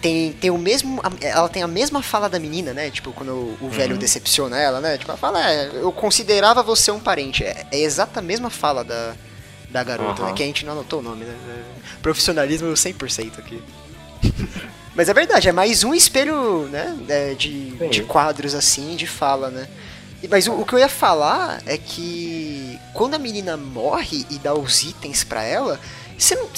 Tem, 0.00 0.32
tem 0.32 0.50
o 0.50 0.58
mesmo. 0.58 1.00
Ela 1.20 1.48
tem 1.48 1.62
a 1.62 1.68
mesma 1.68 2.02
fala 2.02 2.28
da 2.28 2.38
menina, 2.38 2.72
né? 2.72 2.90
Tipo, 2.90 3.12
quando 3.12 3.30
o, 3.32 3.58
o 3.62 3.68
velho 3.68 3.92
Uhum. 3.94 3.98
decepciona 3.98 4.58
ela, 4.58 4.80
né? 4.80 4.96
Tipo, 4.96 5.10
ela 5.10 5.18
fala, 5.18 5.50
é, 5.50 5.70
eu 5.74 5.90
considerava 5.92 6.62
você 6.62 6.90
um 6.90 7.00
parente. 7.00 7.42
É, 7.44 7.66
é 7.70 7.80
exata 7.80 8.20
a 8.20 8.22
mesma 8.22 8.48
fala 8.50 8.84
da, 8.84 9.14
da 9.70 9.82
garota, 9.84 10.22
Aham. 10.22 10.30
né? 10.30 10.36
Que 10.36 10.42
a 10.42 10.46
gente 10.46 10.64
não 10.64 10.72
anotou 10.72 11.00
o 11.00 11.02
nome, 11.02 11.24
né? 11.24 11.34
É, 11.48 11.62
profissionalismo 12.02 12.68
100% 12.72 13.38
aqui. 13.38 13.62
Mas 14.94 15.08
é 15.08 15.14
verdade, 15.14 15.48
é 15.48 15.52
mais 15.52 15.84
um 15.84 15.94
espelho, 15.94 16.68
né? 16.68 16.96
é, 17.08 17.34
de, 17.34 17.74
Sim. 17.78 17.88
de 17.90 18.02
quadros 18.02 18.54
assim, 18.54 18.96
de 18.96 19.06
fala, 19.06 19.48
né? 19.50 19.68
Mas 20.28 20.48
o, 20.48 20.52
o 20.54 20.64
que 20.66 20.72
eu 20.72 20.78
ia 20.80 20.88
falar 20.88 21.62
é 21.66 21.78
que 21.78 22.76
quando 22.92 23.14
a 23.14 23.18
menina 23.18 23.56
morre 23.56 24.26
e 24.28 24.38
dá 24.38 24.52
os 24.54 24.82
itens 24.82 25.22
pra 25.22 25.44
ela, 25.44 25.78
você 26.18 26.34
não. 26.34 26.48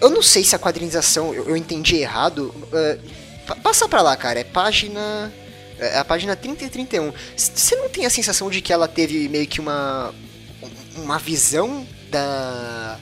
Eu 0.00 0.10
não 0.10 0.20
sei 0.22 0.44
se 0.44 0.54
a 0.54 0.58
quadrinização 0.58 1.32
eu, 1.32 1.48
eu 1.48 1.56
entendi 1.56 1.96
errado. 1.96 2.54
é, 2.72 2.98
pa- 3.46 3.56
passa 3.56 3.88
pra 3.88 4.02
lá, 4.02 4.14
cara. 4.16 4.40
É 4.40 4.44
página. 4.44 5.32
É 5.78 5.98
a 5.98 6.04
página 6.04 6.36
30 6.36 6.64
e 6.64 6.68
31. 6.68 7.12
C- 7.34 7.52
Você 7.54 7.76
não 7.76 7.88
tem 7.88 8.04
a 8.04 8.10
sensação 8.10 8.50
de 8.50 8.60
que 8.60 8.70
ela 8.72 8.86
teve 8.86 9.26
meio 9.30 9.46
que 9.46 9.58
uma. 9.60 10.14
Uma 10.96 11.18
visão 11.18 11.86
da. 12.12 12.98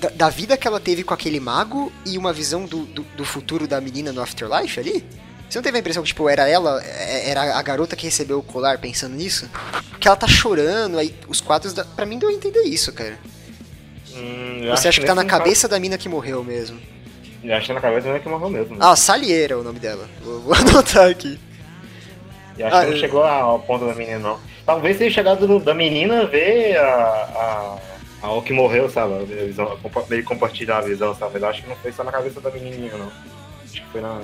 Da, 0.00 0.08
da 0.10 0.28
vida 0.30 0.56
que 0.56 0.66
ela 0.68 0.78
teve 0.78 1.02
com 1.02 1.12
aquele 1.12 1.40
mago 1.40 1.92
e 2.06 2.16
uma 2.16 2.32
visão 2.32 2.64
do, 2.66 2.84
do, 2.86 3.02
do 3.02 3.24
futuro 3.24 3.66
da 3.66 3.80
menina 3.80 4.12
no 4.12 4.22
Afterlife 4.22 4.78
ali? 4.78 5.04
Você 5.50 5.58
não 5.58 5.62
teve 5.64 5.76
a 5.76 5.80
impressão 5.80 6.04
que, 6.04 6.08
tipo, 6.08 6.28
era 6.28 6.48
ela, 6.48 6.80
é- 6.84 7.30
era 7.30 7.56
a 7.58 7.62
garota 7.62 7.96
que 7.96 8.04
recebeu 8.04 8.38
o 8.38 8.42
colar 8.42 8.78
pensando 8.78 9.16
nisso? 9.16 9.50
Que 9.98 10.06
ela 10.06 10.16
tá 10.16 10.28
chorando, 10.28 10.98
aí 10.98 11.12
os 11.26 11.40
quadros, 11.40 11.72
da... 11.72 11.84
pra 11.84 12.06
mim 12.06 12.16
deu 12.16 12.28
a 12.28 12.32
entender 12.32 12.62
isso, 12.62 12.92
cara. 12.92 13.18
Hum, 14.14 14.68
Você 14.70 14.86
acha 14.86 15.00
que 15.00 15.06
tá 15.06 15.16
na 15.16 15.22
nesse 15.22 15.30
caso- 15.30 15.42
cabeça 15.42 15.66
da 15.68 15.80
mina 15.80 15.98
que 15.98 16.08
morreu 16.08 16.44
mesmo? 16.44 16.78
Eu 17.42 17.56
acho 17.56 17.66
que 17.66 17.72
na 17.72 17.80
cabeça 17.80 18.06
não 18.08 18.14
é 18.14 18.20
que 18.20 18.28
morreu 18.28 18.50
mesmo. 18.50 18.76
Ah, 18.78 18.94
Salieira 18.94 19.54
é 19.54 19.56
o 19.56 19.64
nome 19.64 19.80
dela. 19.80 20.08
Vou, 20.22 20.40
vou 20.42 20.54
anotar 20.58 21.08
aqui. 21.10 21.40
Eu 22.56 22.66
acho 22.68 22.76
ah, 22.76 22.80
que 22.80 22.86
não 22.86 22.92
eu- 22.94 23.00
chegou 23.00 23.24
ao 23.24 23.58
ponto 23.58 23.84
da 23.84 23.94
menina, 23.94 24.20
não. 24.20 24.38
Talvez 24.64 24.96
tenha 24.96 25.10
chegado 25.10 25.58
da 25.58 25.74
menina 25.74 26.24
ver 26.26 26.76
a, 26.76 26.84
a, 26.84 27.78
a 28.22 28.42
que 28.42 28.52
morreu, 28.52 28.90
sabe? 28.90 29.14
A 29.14 29.44
visão, 29.46 29.78
meio 30.08 30.24
compartilhar 30.24 30.78
a 30.78 30.82
visão, 30.82 31.14
sabe? 31.14 31.32
Mas 31.34 31.42
acho 31.44 31.62
que 31.62 31.68
não 31.68 31.76
foi 31.76 31.92
só 31.92 32.02
na 32.04 32.10
cabeça 32.12 32.40
da 32.40 32.50
menininha, 32.50 32.96
não. 32.96 33.10
Acho 33.64 33.82
que 33.82 33.86
foi 33.92 34.00
na. 34.00 34.20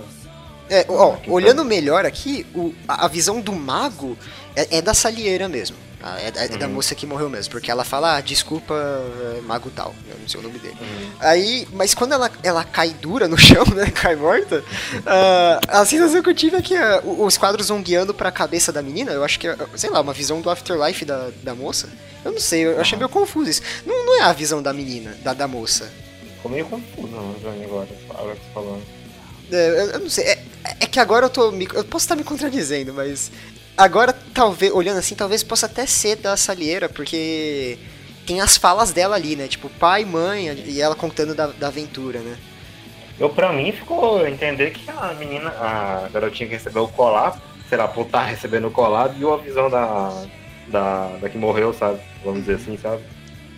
É, 0.68 0.84
ó, 0.88 1.12
que 1.16 1.30
olhando 1.30 1.64
melhor 1.64 2.04
aqui, 2.06 2.46
o- 2.54 2.74
a, 2.88 3.04
a 3.04 3.08
visão 3.08 3.40
do 3.40 3.52
mago 3.52 4.16
é, 4.56 4.78
é 4.78 4.82
da 4.82 4.94
Salieira 4.94 5.48
mesmo. 5.48 5.76
Tá? 6.04 6.20
É, 6.20 6.32
é 6.44 6.48
da 6.48 6.66
Uhum. 6.66 6.72
moça 6.74 6.94
que 6.94 7.06
morreu 7.06 7.28
mesmo. 7.30 7.50
Porque 7.50 7.70
ela 7.70 7.84
fala, 7.84 8.16
ah, 8.16 8.20
desculpa, 8.20 8.74
é, 8.74 9.40
mago 9.42 9.70
tal. 9.70 9.94
Eu 10.08 10.16
não 10.20 10.28
sei 10.28 10.40
o 10.40 10.42
nome 10.42 10.58
dele. 10.58 10.76
Hum. 10.80 11.10
Aí, 11.20 11.66
mas 11.72 11.94
quando 11.94 12.12
ela, 12.12 12.30
ela 12.42 12.62
cai 12.64 12.90
dura 12.90 13.26
no 13.28 13.36
chão, 13.38 13.64
né? 13.74 13.90
Cai 13.90 14.14
morta, 14.16 14.62
ah, 15.06 15.60
a 15.68 15.84
sensação 15.86 16.22
que 16.22 16.28
eu 16.30 16.34
tive 16.34 16.56
é 16.56 16.62
que 16.62 16.76
ah, 16.76 17.00
o- 17.04 17.24
os 17.24 17.36
quadros 17.38 17.68
vão 17.68 17.82
guiando 17.82 18.12
pra 18.12 18.30
cabeça 18.30 18.70
da 18.72 18.82
menina. 18.82 19.12
Eu 19.12 19.24
acho 19.24 19.38
que 19.38 19.48
é, 19.48 19.56
sei 19.76 19.90
lá, 19.90 20.00
uma 20.00 20.12
visão 20.12 20.40
do 20.40 20.50
afterlife 20.50 21.04
da, 21.04 21.30
da 21.42 21.54
moça. 21.54 21.88
Eu 22.24 22.32
não 22.32 22.40
sei, 22.40 22.64
eu 22.66 22.80
achei 22.80 22.96
meio 22.96 23.08
confuso 23.10 23.50
isso. 23.50 23.62
Não, 23.84 24.06
não 24.06 24.20
é 24.20 24.22
a 24.24 24.32
visão 24.32 24.62
da 24.62 24.72
menina, 24.72 25.14
da, 25.22 25.34
da 25.34 25.46
moça. 25.48 25.90
Ficou 26.36 26.50
meio 26.50 26.66
confuso, 26.66 27.08
não, 27.08 27.34
Johnny, 27.34 27.64
agora. 27.64 27.88
Agora 28.10 28.34
que 28.36 28.40
você 28.46 28.52
falando. 28.52 28.82
É, 29.52 29.68
eu, 29.68 29.74
eu 29.92 29.98
não 30.00 30.08
sei. 30.10 30.24
É, 30.24 30.38
é 30.80 30.86
que 30.86 30.98
agora 30.98 31.26
eu 31.26 31.30
tô. 31.30 31.50
me- 31.52 31.68
eu 31.74 31.84
posso 31.84 32.04
estar 32.04 32.16
me 32.16 32.24
contradizendo, 32.24 32.92
mas. 32.94 33.30
Agora, 33.76 34.12
talvez, 34.32 34.72
olhando 34.72 34.98
assim, 34.98 35.14
talvez 35.14 35.42
possa 35.42 35.66
até 35.66 35.84
ser 35.84 36.16
da 36.16 36.36
Salieira, 36.36 36.88
porque 36.88 37.76
tem 38.24 38.40
as 38.40 38.56
falas 38.56 38.92
dela 38.92 39.16
ali, 39.16 39.34
né? 39.34 39.48
Tipo, 39.48 39.68
pai, 39.68 40.04
mãe, 40.04 40.46
e 40.66 40.80
ela 40.80 40.94
contando 40.94 41.34
da, 41.34 41.48
da 41.48 41.68
aventura, 41.68 42.20
né? 42.20 42.36
Eu, 43.18 43.28
pra 43.30 43.52
mim, 43.52 43.72
ficou 43.72 44.26
entender 44.26 44.70
que 44.70 44.88
a 44.90 45.12
menina, 45.14 45.50
a 45.50 46.08
garotinha 46.12 46.48
que 46.48 46.54
recebeu 46.54 46.84
o 46.84 46.88
colar, 46.88 47.40
sei 47.68 47.78
lá, 47.78 47.86
por 47.88 48.06
estar 48.06 48.24
recebendo 48.24 48.68
o 48.68 48.70
colar, 48.70 49.08
viu 49.08 49.32
a 49.32 49.36
visão 49.36 49.68
da, 49.70 50.24
da, 50.68 51.06
da 51.20 51.28
que 51.28 51.38
morreu, 51.38 51.72
sabe? 51.72 52.00
vamos 52.24 52.40
dizer 52.40 52.56
assim, 52.56 52.76
sabe? 52.76 53.02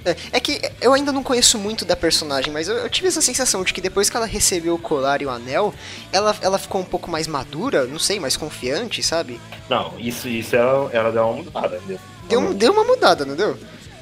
É, 0.07 0.17
é 0.33 0.41
que 0.41 0.61
eu 0.81 0.95
ainda 0.95 1.11
não 1.11 1.23
conheço 1.23 1.59
muito 1.59 1.85
da 1.85 1.97
personagem, 1.97 2.53
mas 2.53 2.69
eu, 2.69 2.77
eu, 2.77 2.89
tive 2.89 3.09
essa 3.09 3.21
sensação 3.21 3.65
de 3.65 3.75
que 3.75 3.81
depois 3.81 4.09
que 4.09 4.17
ela 4.17 4.25
recebeu 4.25 4.75
o 4.75 4.79
colar 4.79 5.21
e 5.21 5.27
o 5.27 5.31
anel, 5.31 5.75
ela, 6.13 6.35
ela 6.41 6.59
ficou 6.59 6.81
um 6.81 6.85
pouco 6.85 7.11
mais 7.11 7.27
madura, 7.27 7.87
não 7.87 7.99
sei, 7.99 8.21
mais 8.21 8.37
confiante, 8.37 9.03
sabe? 9.03 9.41
Não, 9.69 9.99
isso, 9.99 10.29
isso 10.29 10.55
ela, 10.55 10.89
ela 10.93 11.11
deu 11.11 11.25
uma 11.25 11.43
mudada. 11.43 11.81
Deu, 11.87 11.99
deu, 12.29 12.55
deu 12.55 12.73
uma 12.73 12.85
mudada, 12.85 13.25
não 13.25 13.35
deu? 13.35 13.59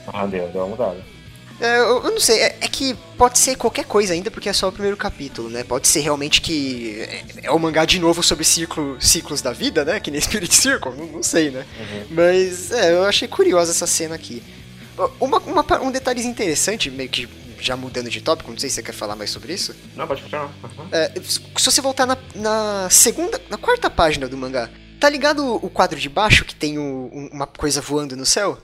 Ah, 0.07 0.27
deu, 0.27 0.47
deu 0.49 0.63
uma 0.63 0.69
mudada. 0.69 1.15
É, 1.61 1.79
eu, 1.79 2.05
eu, 2.05 2.11
não 2.11 2.21
sei, 2.21 2.41
é, 2.41 2.57
é, 2.61 2.69
que 2.69 2.95
pode 3.17 3.39
ser 3.39 3.57
qualquer 3.57 3.85
coisa 3.85 4.13
ainda, 4.13 4.31
porque 4.31 4.49
é 4.49 4.53
só 4.53 4.69
o 4.69 4.73
primeiro 4.73 4.97
capítulo, 4.97 5.49
né? 5.49 5.63
Pode 5.63 5.87
ser 5.87 6.01
realmente 6.01 6.41
que 6.41 7.01
é, 7.01 7.23
é 7.45 7.51
o 7.51 7.59
mangá 7.59 7.85
de 7.85 7.99
novo 7.99 8.23
sobre 8.23 8.45
ciclo, 8.45 8.97
ciclos 9.01 9.41
da 9.41 9.53
vida, 9.53 9.85
né? 9.85 10.01
Que 10.01 10.11
nem 10.11 10.21
Spirit 10.21 10.53
Circle, 10.55 10.93
não, 10.97 11.07
não 11.07 11.23
sei, 11.23 11.51
né? 11.51 11.65
Uhum. 11.79 12.07
Mas 12.11 12.73
é, 12.73 12.93
eu 12.93 13.05
achei 13.05 13.29
curiosa 13.29 13.71
essa 13.71 13.87
cena 13.87 14.15
aqui. 14.15 14.43
Uma, 15.21 15.39
uma, 15.39 15.83
um 15.83 15.91
detalhe 15.91 16.25
interessante, 16.25 16.91
meio 16.91 17.09
que 17.09 17.29
já 17.61 17.77
mudando 17.77 18.11
de 18.11 18.21
tópico, 18.21 18.51
não 18.51 18.59
sei 18.59 18.69
se 18.69 18.77
você 18.77 18.83
quer 18.83 18.93
falar 18.93 19.17
mais 19.17 19.31
sobre 19.31 19.53
isso. 19.53 19.75
Não, 19.97 20.07
pode 20.07 20.23
continuar. 20.23 20.53
Uhum. 20.63 20.89
É, 20.93 21.13
se 21.21 21.65
você 21.65 21.81
voltar 21.81 22.07
na, 22.07 22.17
na, 22.35 22.89
segunda, 22.91 23.41
na 23.49 23.57
quarta 23.57 23.89
página 23.89 24.29
do 24.29 24.37
mangá, 24.37 24.69
tá 25.01 25.09
ligado 25.09 25.57
o 25.65 25.71
quadro 25.71 25.99
de 25.99 26.09
baixo 26.09 26.45
que 26.45 26.55
tem 26.55 26.79
o, 26.79 27.11
uma 27.33 27.47
coisa 27.47 27.81
voando 27.81 28.17
no 28.17 28.27
céu? 28.27 28.59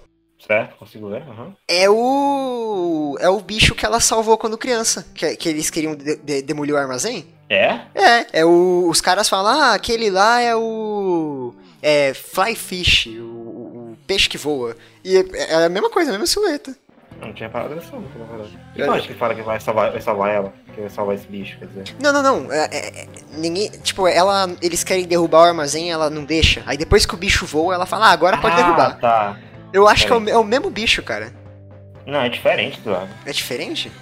Certo, 0.47 0.77
consigo 0.77 1.09
ver. 1.11 1.23
Uhum. 1.23 1.55
É 1.69 1.89
o. 1.89 3.17
É 3.21 3.29
o 3.29 3.41
bicho 3.41 3.75
que 3.75 3.85
ela 3.85 4.01
salvou 4.01 4.39
quando 4.39 4.57
criança. 4.57 5.07
Que, 5.15 5.37
que 5.37 5.49
eles 5.49 5.69
queriam 5.69 5.95
de, 5.95 6.17
de, 6.17 6.43
demolir 6.43 6.75
o 6.75 6.79
armazém. 6.79 7.27
É? 7.49 7.81
É, 7.95 8.41
é 8.41 8.45
o. 8.45 8.89
Os 8.89 9.03
caras 9.03 9.29
falam, 9.29 9.61
ah, 9.61 9.75
aquele 9.75 10.09
lá 10.11 10.41
é 10.41 10.57
o. 10.57 11.55
É 11.83 12.15
Fly 12.15 12.55
Fish, 12.55 13.07
o 13.07 13.30
peixe 14.11 14.29
que 14.29 14.37
voa. 14.37 14.77
E 15.05 15.17
é, 15.17 15.25
é 15.53 15.65
a 15.67 15.69
mesma 15.69 15.89
coisa, 15.89 16.11
a 16.11 16.13
mesma 16.13 16.27
silhueta. 16.27 16.75
Não 17.21 17.33
tinha 17.33 17.49
parado 17.49 17.77
nessa 17.77 17.95
nunca, 17.95 18.19
na 18.19 18.25
verdade. 18.25 18.59
E 18.75 18.83
é. 18.83 19.01
que 19.01 19.15
fala 19.15 19.35
que 19.37 19.43
vai 19.43 19.61
salvar, 19.61 19.93
vai 19.93 20.01
salvar 20.01 20.35
ela? 20.35 20.53
Que 20.75 20.81
vai 20.81 20.91
salvar 20.91 21.15
esse 21.15 21.29
bicho, 21.29 21.59
quer 21.59 21.67
dizer. 21.67 21.85
Não, 22.03 22.13
não, 22.13 22.23
não. 22.23 22.53
É, 22.53 22.65
é, 22.73 23.07
ninguém. 23.35 23.71
Tipo, 23.71 24.09
ela. 24.09 24.51
Eles 24.61 24.83
querem 24.83 25.07
derrubar 25.07 25.43
o 25.43 25.45
armazém 25.45 25.93
ela 25.93 26.11
não 26.11 26.25
deixa. 26.25 26.63
Aí 26.67 26.77
depois 26.77 27.07
que 27.07 27.15
o 27.15 27.19
bicho 27.19 27.47
voa, 27.47 27.75
ela 27.75 27.87
fala, 27.87 28.09
ah, 28.09 28.11
agora 28.11 28.39
pode 28.39 28.55
ah, 28.55 28.57
derrubar. 28.57 28.99
Tá. 28.99 29.39
Eu 29.73 29.87
acho 29.87 30.07
que 30.07 30.13
é 30.13 30.17
o, 30.17 30.29
é 30.31 30.37
o, 30.37 30.43
mesmo 30.43 30.71
bicho, 30.71 31.03
cara. 31.03 31.33
Não, 32.05 32.21
é 32.21 32.29
diferente 32.29 32.81
do 32.81 32.91
lado. 32.91 33.11
É 33.25 33.33
diferente? 33.33 33.93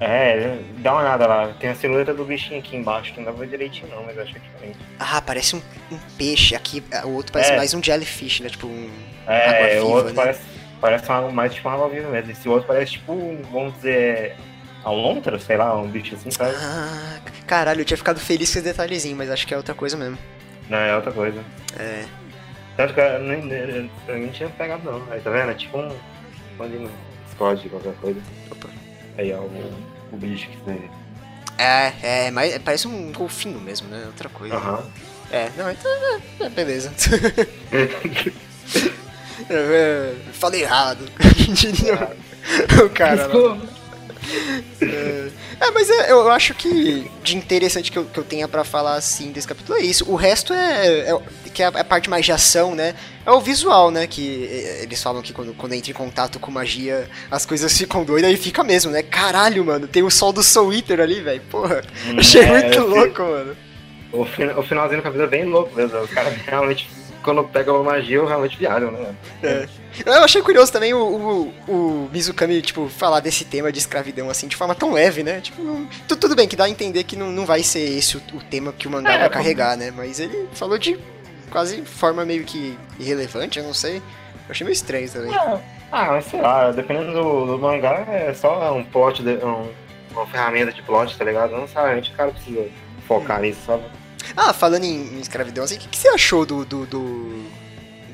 É, 0.00 0.60
dá 0.78 0.92
uma 0.92 1.00
olhada 1.00 1.26
lá. 1.26 1.48
Tem 1.58 1.70
a 1.70 1.74
silhueta 1.74 2.14
do 2.14 2.24
bichinho 2.24 2.60
aqui 2.60 2.76
embaixo, 2.76 3.12
que 3.12 3.20
não 3.20 3.34
dá 3.34 3.44
direitinho 3.44 3.88
não, 3.88 4.04
mas 4.04 4.16
acho 4.18 4.32
que 4.32 4.38
é 4.38 4.42
diferente. 4.42 4.78
Ah, 4.98 5.20
parece 5.20 5.56
um, 5.56 5.62
um 5.90 5.98
peixe. 6.16 6.54
Aqui, 6.54 6.82
o 7.04 7.10
outro 7.10 7.32
parece 7.32 7.52
é. 7.52 7.56
mais 7.56 7.74
um 7.74 7.82
jellyfish, 7.82 8.40
né? 8.40 8.48
Tipo 8.48 8.68
um. 8.68 8.90
É, 9.26 9.80
o 9.80 9.88
outro 9.88 10.10
né? 10.10 10.14
parece, 10.14 10.40
parece 10.80 11.08
uma, 11.08 11.30
mais 11.30 11.52
tipo 11.52 11.68
uma 11.68 11.74
água 11.74 11.88
viva 11.88 12.08
mesmo. 12.10 12.30
Esse 12.30 12.48
outro 12.48 12.68
parece 12.68 12.92
tipo, 12.92 13.14
vamos 13.50 13.74
dizer, 13.74 14.36
a 14.84 14.90
lontra, 14.90 15.38
sei 15.38 15.56
lá, 15.56 15.76
um 15.76 15.88
bicho 15.88 16.14
assim, 16.14 16.30
sabe? 16.30 16.54
Ah, 16.56 17.20
caralho, 17.46 17.80
eu 17.80 17.84
tinha 17.84 17.98
ficado 17.98 18.20
feliz 18.20 18.52
com 18.52 18.58
esse 18.58 18.68
detalhezinho, 18.68 19.16
mas 19.16 19.30
acho 19.30 19.46
que 19.46 19.52
é 19.52 19.56
outra 19.56 19.74
coisa 19.74 19.96
mesmo. 19.96 20.16
Não, 20.68 20.78
é 20.78 20.94
outra 20.94 21.10
coisa. 21.10 21.42
É. 21.78 22.04
Tanto 22.76 22.94
que 22.94 23.00
eu 23.00 23.18
nem, 23.18 23.50
eu 23.50 23.90
nem 24.16 24.28
tinha 24.28 24.48
pegado 24.50 24.84
não. 24.84 25.02
Aí 25.10 25.20
tá 25.20 25.30
vendo? 25.30 25.50
É 25.50 25.54
tipo 25.54 25.76
um. 25.76 25.88
No 26.58 26.90
Discord, 27.26 27.68
qualquer 27.68 27.94
coisa. 27.94 28.20
Opa. 28.50 28.68
Aí 29.18 29.32
é 29.32 29.36
o, 29.36 29.50
o 30.12 30.16
bicho 30.16 30.48
que 30.48 30.56
você. 30.58 30.80
É, 31.58 31.92
é, 32.02 32.30
mas 32.30 32.56
parece 32.58 32.86
um 32.86 33.12
golfinho 33.12 33.60
mesmo, 33.60 33.88
né? 33.88 34.04
Outra 34.06 34.28
coisa. 34.28 34.54
Aham. 34.54 34.84
É, 35.30 35.50
não, 35.56 35.70
então. 35.70 35.90
É, 36.40 36.44
é 36.44 36.48
beleza. 36.48 36.92
É, 39.48 40.14
falei 40.32 40.62
errado. 40.64 41.08
o 42.84 42.90
cara. 42.90 43.30
É, 44.82 45.30
é, 45.60 45.70
mas 45.70 45.88
é, 45.88 46.10
eu 46.10 46.28
acho 46.30 46.54
que 46.54 47.08
de 47.22 47.36
interessante 47.36 47.90
que 47.90 47.98
eu, 47.98 48.04
que 48.04 48.18
eu 48.18 48.24
tenha 48.24 48.48
para 48.48 48.64
falar 48.64 48.96
assim 48.96 49.30
desse 49.30 49.46
capítulo 49.46 49.78
é 49.78 49.82
isso. 49.82 50.10
O 50.10 50.16
resto 50.16 50.52
é, 50.52 51.10
é 51.10 51.14
que 51.58 51.62
é 51.64 51.66
a, 51.66 51.84
parte 51.84 52.08
mais 52.08 52.24
de 52.24 52.30
ação, 52.30 52.72
né? 52.72 52.94
É 53.26 53.32
o 53.32 53.40
visual, 53.40 53.90
né? 53.90 54.06
Que 54.06 54.22
eles 54.80 55.02
falam 55.02 55.20
que 55.20 55.32
quando, 55.32 55.52
quando 55.54 55.72
entra 55.72 55.90
em 55.90 55.94
contato 55.94 56.38
com 56.38 56.52
magia, 56.52 57.10
as 57.28 57.44
coisas 57.44 57.76
ficam 57.76 58.04
doidas 58.04 58.32
e 58.32 58.36
fica 58.36 58.62
mesmo, 58.62 58.92
né? 58.92 59.02
Caralho, 59.02 59.64
mano, 59.64 59.88
tem 59.88 60.04
o 60.04 60.10
sol 60.10 60.32
do 60.32 60.40
Soul 60.40 60.72
Eater 60.72 61.00
ali, 61.00 61.20
velho. 61.20 61.42
Porra, 61.50 61.82
hum, 62.06 62.14
achei 62.20 62.42
é, 62.42 62.46
muito 62.46 62.80
louco, 62.86 63.22
mano. 63.22 63.56
O, 64.12 64.22
o 64.22 64.62
finalzinho 64.62 65.00
do 65.00 65.02
capítulo 65.02 65.24
é 65.24 65.26
bem 65.26 65.44
louco 65.46 65.74
mesmo. 65.74 65.98
Os 65.98 66.10
caras 66.10 66.32
realmente 66.46 66.88
quando 67.22 67.44
pega 67.44 67.72
uma 67.72 67.82
magia, 67.82 68.16
eu 68.16 68.26
realmente 68.26 68.56
viajam, 68.56 68.90
né? 68.90 69.14
É. 69.42 69.68
Eu 70.06 70.24
achei 70.24 70.40
curioso 70.40 70.72
também 70.72 70.94
o, 70.94 70.98
o, 70.98 71.54
o, 71.68 72.10
Mizukami, 72.12 72.62
tipo, 72.62 72.88
falar 72.88 73.20
desse 73.20 73.44
tema 73.44 73.72
de 73.72 73.78
escravidão, 73.78 74.30
assim, 74.30 74.46
de 74.46 74.56
forma 74.56 74.74
tão 74.74 74.92
leve, 74.92 75.22
né? 75.22 75.40
Tipo, 75.40 75.62
não, 75.62 75.86
tudo 76.06 76.36
bem 76.36 76.46
que 76.46 76.56
dá 76.56 76.64
a 76.64 76.70
entender 76.70 77.02
que 77.04 77.16
não, 77.16 77.30
não 77.30 77.44
vai 77.44 77.62
ser 77.62 77.80
esse 77.80 78.16
o, 78.16 78.22
o 78.32 78.40
tema 78.40 78.72
que 78.72 78.86
o 78.86 78.90
mangá 78.90 79.12
é, 79.12 79.18
vai 79.18 79.30
carregar, 79.30 79.76
né? 79.76 79.92
Mas 79.94 80.20
ele 80.20 80.48
falou 80.52 80.78
de 80.78 80.98
quase 81.48 81.82
forma 81.82 82.24
meio 82.24 82.44
que 82.44 82.78
irrelevante, 82.98 83.58
eu 83.58 83.64
não 83.64 83.74
sei. 83.74 83.96
Eu 83.98 84.50
achei 84.50 84.64
meio 84.64 84.72
estranho 84.72 85.10
também. 85.10 85.34
É. 85.34 85.60
Ah, 85.90 86.06
mas 86.12 86.26
sei 86.26 86.40
lá, 86.40 86.70
dependendo 86.70 87.12
do, 87.12 87.46
do 87.46 87.58
mangá, 87.58 88.04
é 88.08 88.32
só 88.34 88.74
um 88.74 88.84
plot, 88.84 89.22
de, 89.22 89.36
um, 89.44 89.70
uma 90.12 90.26
ferramenta 90.26 90.72
de 90.72 90.82
plot, 90.82 91.16
tá 91.16 91.24
ligado? 91.24 91.52
Não 91.52 91.62
necessariamente 91.62 92.12
o 92.12 92.14
cara 92.14 92.30
precisa 92.30 92.68
focar 93.06 93.38
hum. 93.38 93.42
nisso, 93.42 93.60
sabe? 93.66 93.84
Ah, 94.36 94.52
falando 94.52 94.84
em, 94.84 95.16
em 95.16 95.20
escravidão, 95.20 95.64
assim, 95.64 95.76
o 95.76 95.78
que, 95.78 95.88
que, 95.88 95.96
você 95.96 96.08
achou 96.08 96.44
do, 96.44 96.64
do, 96.64 96.86
do, 96.86 97.44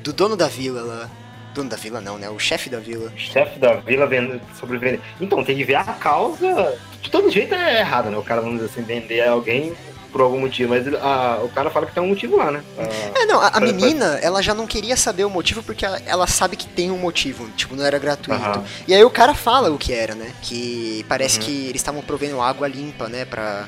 do, 0.01 0.13
dono 0.13 0.37
da 0.37 0.47
vila 0.47 0.81
lá? 0.81 1.09
Dono 1.53 1.69
da 1.69 1.77
vila 1.77 2.01
não, 2.01 2.17
né? 2.17 2.29
O 2.29 2.39
chefe 2.39 2.69
da 2.69 2.79
vila. 2.79 3.11
Chefe 3.15 3.59
da 3.59 3.75
vila 3.75 4.07
vendo, 4.07 4.41
sobrevivendo. 4.59 5.01
Então, 5.19 5.43
tem 5.43 5.55
que 5.55 5.63
ver 5.63 5.75
a 5.75 5.83
causa. 5.83 6.77
De 7.01 7.09
todo 7.09 7.29
jeito 7.29 7.53
é 7.55 7.79
errado, 7.79 8.09
né? 8.09 8.17
O 8.17 8.23
cara, 8.23 8.41
vamos 8.41 8.59
dizer 8.59 8.71
assim, 8.71 8.81
vender 8.81 9.27
alguém 9.27 9.73
por 10.15 10.21
algum 10.21 10.39
motivo, 10.39 10.69
mas 10.69 10.87
a, 10.93 11.41
o 11.43 11.49
cara 11.49 11.69
fala 11.69 11.85
que 11.85 11.93
tem 11.93 12.01
um 12.01 12.07
motivo 12.07 12.37
lá, 12.37 12.49
né? 12.49 12.63
A, 12.77 13.19
é, 13.19 13.25
não, 13.25 13.41
a, 13.41 13.49
a 13.49 13.59
menina, 13.59 14.17
ela 14.21 14.41
já 14.41 14.53
não 14.53 14.65
queria 14.65 14.95
saber 14.95 15.25
o 15.25 15.29
motivo 15.29 15.61
porque 15.61 15.85
ela, 15.85 16.01
ela 16.05 16.25
sabe 16.25 16.55
que 16.55 16.65
tem 16.65 16.89
um 16.89 16.97
motivo, 16.97 17.49
tipo, 17.49 17.75
não 17.75 17.83
era 17.83 17.99
gratuito. 17.99 18.41
Uhum. 18.41 18.63
E 18.87 18.93
aí 18.93 19.03
o 19.03 19.09
cara 19.09 19.33
fala 19.33 19.69
o 19.69 19.77
que 19.77 19.91
era, 19.91 20.15
né? 20.15 20.31
Que 20.41 21.05
parece 21.09 21.37
uhum. 21.37 21.45
que 21.45 21.51
eles 21.67 21.81
estavam 21.81 22.01
provendo 22.01 22.39
água 22.39 22.65
limpa, 22.65 23.09
né, 23.09 23.25
pra, 23.25 23.67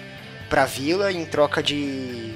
pra 0.49 0.63
vila 0.63 1.11
em 1.11 1.25
troca 1.25 1.61
de. 1.61 2.35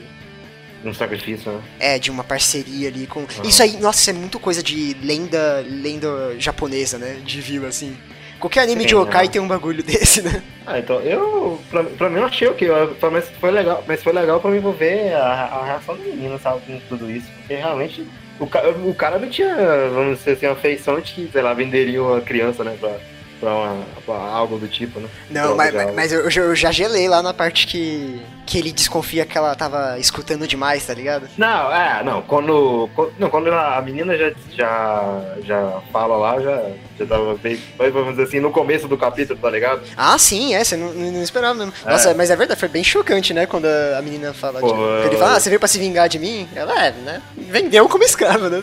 Um 0.84 0.94
sacrifício, 0.94 1.50
né? 1.50 1.62
É, 1.80 1.98
de 1.98 2.12
uma 2.12 2.26
parceria 2.26 2.90
ali 2.90 3.08
com. 3.08 3.22
Uhum. 3.22 3.28
Isso 3.46 3.64
aí, 3.64 3.78
nossa, 3.78 4.02
isso 4.02 4.10
é 4.10 4.14
muito 4.14 4.42
coisa 4.42 4.62
de 4.62 4.94
lenda, 5.02 5.64
lenda 5.66 6.38
japonesa, 6.38 6.98
né? 6.98 7.22
De 7.24 7.40
vila, 7.40 7.70
assim. 7.70 7.96
Qualquer 8.42 8.62
anime 8.62 8.82
Sim, 8.82 8.88
de 8.88 8.96
Yokai 8.96 9.30
tem 9.30 9.40
um 9.40 9.48
bagulho 9.48 9.82
desse, 9.86 10.22
né? 10.24 10.42
Ah, 10.66 10.80
então, 10.80 11.00
eu. 11.02 11.62
Pra, 11.70 11.84
pra 11.84 12.10
mim 12.10 12.18
eu 12.18 12.26
achei 12.26 12.48
o 12.48 12.52
okay, 12.52 12.68
que? 12.68 13.06
Mas 13.10 13.30
foi 13.30 13.52
legal, 13.52 13.84
mas 13.88 14.04
foi 14.04 14.12
legal 14.12 14.40
pra 14.40 14.50
mim 14.50 14.60
ver 14.72 15.14
a, 15.14 15.22
a 15.22 15.66
reação 15.66 15.96
do 15.96 16.04
menino, 16.04 16.40
sabe, 16.40 16.62
com 16.66 16.80
tudo 16.90 17.10
isso. 17.10 17.28
Porque 17.38 17.56
realmente. 17.56 18.06
O, 18.40 18.46
o 18.90 18.96
cara 18.96 19.20
não 19.20 19.30
tinha, 19.30 19.56
vamos 19.94 20.18
dizer 20.18 20.32
assim, 20.32 20.48
uma 20.48 20.56
feição 20.56 21.00
de 21.00 21.14
que, 21.14 21.30
sei 21.32 21.44
lá, 21.44 21.54
venderia 21.54 22.02
uma 22.02 22.20
criança, 22.22 22.64
né? 22.64 22.76
Pra, 22.80 22.98
pra, 23.42 23.56
uma, 23.56 23.86
pra 24.06 24.16
algo 24.16 24.58
do 24.58 24.68
tipo, 24.68 25.00
né? 25.00 25.10
Não, 25.30 25.56
mas, 25.56 25.74
mas 25.96 26.12
eu, 26.14 26.30
eu, 26.30 26.56
já 26.56 26.72
gelei 26.72 27.10
lá 27.10 27.24
na 27.24 27.34
parte 27.34 27.66
que, 27.66 28.22
que 28.46 28.58
ele 28.58 28.72
desconfia 28.72 29.26
que 29.26 29.38
ela 29.38 29.56
tava 29.56 29.98
escutando 30.00 30.48
demais, 30.48 30.86
tá 30.86 30.94
ligado? 30.94 31.28
Não, 31.38 31.74
é, 31.74 32.04
não, 32.04 32.22
quando. 32.22 32.88
quando 32.96 33.12
não, 33.18 33.30
quando 33.30 33.52
a 33.52 33.82
menina 33.82 34.16
já, 34.16 34.32
já, 34.52 35.36
já 35.44 35.82
fala 35.92 36.16
lá, 36.16 36.40
já, 36.40 36.64
já 37.00 37.06
tava 37.08 37.34
bem, 37.36 37.60
vamos 37.92 38.12
dizer 38.12 38.24
assim, 38.24 38.40
no 38.40 38.52
começo 38.52 38.88
do 38.88 38.98
capítulo, 38.98 39.40
tá 39.40 39.50
ligado? 39.50 39.82
Ah, 39.98 40.18
sim, 40.18 40.54
é, 40.54 40.64
você 40.64 40.78
não, 40.78 40.94
não 40.94 41.24
esperava 41.24 41.56
mesmo. 41.56 41.74
É. 41.86 41.92
Nossa, 41.92 42.14
mas 42.14 42.30
é 42.30 42.36
verdade, 42.36 42.60
foi 42.60 42.70
bem 42.70 42.84
chocante, 42.84 43.34
né, 43.34 43.48
quando 43.48 43.66
a 43.66 44.02
menina 44.04 44.34
fala, 44.34 44.60
Pô, 44.60 44.68
tipo, 44.68 44.82
ele 45.06 45.18
fala, 45.18 45.36
ah, 45.36 45.40
você 45.40 45.50
veio 45.50 45.60
pra 45.60 45.68
se 45.68 45.80
vingar 45.80 46.08
de 46.08 46.20
mim? 46.20 46.48
Ela, 46.56 46.86
é, 46.86 46.92
né, 46.92 47.22
vendeu 47.36 47.90
como 47.90 48.04
escrava, 48.04 48.50
né. 48.50 48.62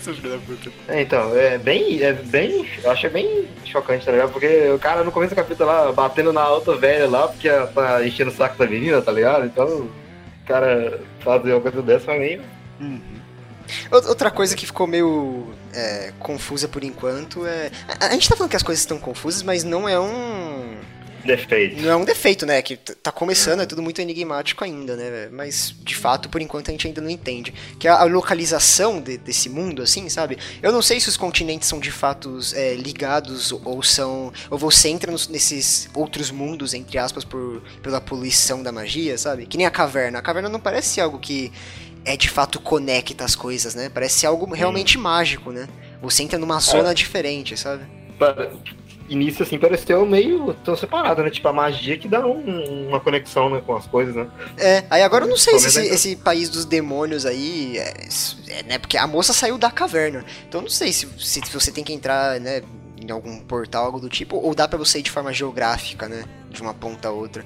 É, 0.86 1.02
então, 1.02 1.36
é 1.36 1.58
bem, 1.58 2.00
é 2.00 2.12
bem, 2.12 2.68
eu 2.84 2.90
achei 2.90 3.10
bem 3.10 3.48
chocante, 3.64 4.04
tá 4.04 4.12
ligado? 4.12 4.32
Porque 4.32 4.67
o 4.70 4.78
cara 4.78 5.04
no 5.04 5.12
começo 5.12 5.34
do 5.34 5.36
capítulo 5.36 5.68
lá, 5.68 5.92
batendo 5.92 6.32
na 6.32 6.48
outra 6.48 6.76
velha 6.76 7.08
lá, 7.08 7.28
porque 7.28 7.48
ela 7.48 7.66
tá 7.66 8.04
enchendo 8.04 8.30
o 8.30 8.34
saco 8.34 8.58
da 8.58 8.66
menina, 8.66 9.02
tá 9.02 9.12
ligado? 9.12 9.46
Então, 9.46 9.66
o 9.66 9.90
cara 10.46 11.00
fazer 11.20 11.52
uma 11.52 11.60
coisa 11.60 11.82
dessa 11.82 12.06
pra 12.06 12.18
mim... 12.18 12.40
Uhum. 12.80 13.18
Outra 13.90 14.30
coisa 14.30 14.56
que 14.56 14.64
ficou 14.64 14.86
meio 14.86 15.52
é, 15.74 16.12
confusa 16.18 16.66
por 16.66 16.82
enquanto 16.82 17.46
é. 17.46 17.70
A, 17.86 18.06
a, 18.06 18.10
gente 18.12 18.28
tá 18.28 18.34
falando 18.34 18.50
que 18.50 18.56
as 18.56 18.62
coisas 18.62 18.80
estão 18.80 18.98
confusas, 18.98 19.42
mas 19.42 19.62
não 19.62 19.88
é 19.88 20.00
um 20.00 20.76
defeito. 21.24 21.80
Não 21.80 21.90
é 21.90 21.96
um 21.96 22.04
defeito, 22.04 22.46
né? 22.46 22.60
Que 22.62 22.76
tá 22.76 23.10
começando, 23.10 23.60
é 23.60 23.66
tudo 23.66 23.82
muito 23.82 24.00
enigmático 24.00 24.64
ainda, 24.64 24.96
né? 24.96 25.28
Mas, 25.30 25.74
de 25.82 25.94
fato, 25.94 26.28
por 26.28 26.40
enquanto 26.40 26.68
a 26.68 26.72
gente 26.72 26.86
ainda 26.86 27.00
não 27.00 27.10
entende. 27.10 27.52
Que 27.78 27.88
a, 27.88 28.04
localização 28.04 29.00
de, 29.00 29.18
desse 29.18 29.48
mundo, 29.48 29.82
assim, 29.82 30.08
sabe? 30.08 30.38
Eu 30.62 30.72
não 30.72 30.82
sei 30.82 31.00
se 31.00 31.08
os 31.08 31.16
continentes 31.16 31.68
são 31.68 31.78
de 31.78 31.90
fato 31.90 32.38
é, 32.54 32.74
ligados 32.74 33.52
ou 33.52 33.82
são. 33.82 34.32
Ou 34.50 34.58
você 34.58 34.88
entra 34.88 35.10
nos, 35.10 35.28
nesses 35.28 35.88
outros 35.94 36.30
mundos, 36.30 36.74
entre 36.74 36.98
aspas, 36.98 37.24
por, 37.24 37.62
pela 37.82 38.00
poluição 38.00 38.62
da 38.62 38.72
magia, 38.72 39.16
sabe? 39.18 39.46
Que 39.46 39.56
nem 39.56 39.66
a 39.66 39.70
caverna. 39.70 40.18
A 40.18 40.22
caverna 40.22 40.48
não 40.48 40.60
parece 40.60 41.00
algo 41.00 41.18
que 41.18 41.52
é 42.04 42.16
de 42.16 42.28
fato 42.28 42.60
conecta 42.60 43.24
as 43.24 43.34
coisas, 43.34 43.74
né? 43.74 43.88
Parece 43.88 44.26
algo 44.26 44.52
realmente 44.54 44.96
hum. 44.96 45.02
mágico, 45.02 45.52
né? 45.52 45.68
Você 46.00 46.22
entra 46.22 46.38
numa 46.38 46.60
zona 46.60 46.92
é. 46.92 46.94
diferente, 46.94 47.56
sabe? 47.56 47.84
Para- 49.08 49.12
início 49.12 49.42
assim 49.42 49.58
pareceu 49.58 50.04
meio 50.06 50.54
tão 50.64 50.76
separado, 50.76 51.22
né? 51.22 51.30
Tipo, 51.30 51.48
a 51.48 51.52
magia 51.52 51.96
que 51.98 52.06
dá 52.08 52.26
um- 52.26 52.88
uma 52.88 53.00
conexão 53.00 53.48
né, 53.50 53.62
com 53.64 53.76
as 53.76 53.86
coisas, 53.86 54.14
né? 54.14 54.26
É, 54.56 54.84
aí 54.90 55.02
agora 55.02 55.24
eu 55.24 55.28
não 55.28 55.36
sei 55.36 55.58
se 55.58 55.66
esse, 55.68 55.78
menos- 55.80 55.94
esse 55.94 56.16
país 56.16 56.48
dos 56.48 56.64
demônios 56.64 57.24
aí. 57.26 57.78
É, 57.78 58.08
é, 58.48 58.62
né? 58.64 58.78
Porque 58.78 58.96
a 58.96 59.06
moça 59.06 59.32
saiu 59.32 59.58
da 59.58 59.70
caverna. 59.70 60.24
Então 60.48 60.60
eu 60.60 60.64
não 60.64 60.70
sei 60.70 60.92
se, 60.92 61.08
se 61.18 61.40
você 61.52 61.70
tem 61.70 61.82
que 61.84 61.92
entrar, 61.92 62.38
né? 62.40 62.62
Em 63.00 63.10
algum 63.10 63.38
portal, 63.40 63.86
algo 63.86 64.00
do 64.00 64.08
tipo, 64.08 64.36
ou 64.36 64.54
dá 64.54 64.66
pra 64.66 64.76
você 64.76 64.98
ir 64.98 65.02
de 65.02 65.10
forma 65.10 65.32
geográfica, 65.32 66.08
né? 66.08 66.24
De 66.50 66.60
uma 66.60 66.74
ponta 66.74 67.08
a 67.08 67.10
outra. 67.12 67.44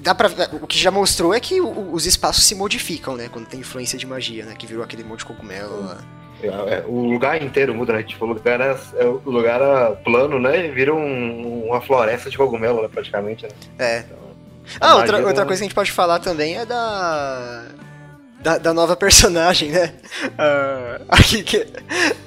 Dá 0.00 0.14
pra, 0.14 0.30
o 0.62 0.66
que 0.66 0.78
já 0.78 0.90
mostrou 0.90 1.34
é 1.34 1.40
que 1.40 1.60
os 1.60 2.06
espaços 2.06 2.44
se 2.44 2.54
modificam, 2.54 3.16
né? 3.16 3.28
Quando 3.30 3.46
tem 3.46 3.60
influência 3.60 3.98
de 3.98 4.06
magia, 4.06 4.44
né? 4.44 4.54
Que 4.58 4.66
virou 4.66 4.82
aquele 4.84 5.04
monte 5.04 5.18
de 5.20 5.24
cogumelo 5.26 5.84
lá. 5.84 5.98
É, 5.98 5.98
é, 5.98 6.23
o 6.86 7.06
lugar 7.12 7.42
inteiro 7.42 7.74
muda, 7.74 7.92
né? 7.92 8.02
Tipo, 8.02 8.24
o 8.24 8.28
lugar 8.28 8.60
era, 8.60 8.78
é, 8.96 9.04
o 9.04 9.20
lugar 9.24 9.60
era 9.60 9.90
plano, 9.92 10.38
né? 10.38 10.66
E 10.66 10.70
vira 10.70 10.94
um- 10.94 11.66
uma 11.68 11.80
floresta 11.80 12.28
de 12.30 12.36
cogumelo, 12.36 12.82
né, 12.82 12.88
praticamente, 12.92 13.44
né? 13.44 13.50
É. 13.78 13.98
Então, 13.98 14.18
Ah, 14.80 14.96
outra, 14.96 15.18
outra 15.26 15.44
coisa 15.44 15.60
que 15.60 15.64
a 15.64 15.68
gente 15.68 15.74
pode 15.74 15.92
falar 15.92 16.18
também 16.20 16.56
é 16.56 16.64
da. 16.64 17.64
Da, 18.44 18.58
da 18.58 18.74
nova 18.74 18.94
personagem, 18.94 19.70
né? 19.70 19.94
Ah, 20.38 21.00
aqui 21.08 21.42
que. 21.42 21.66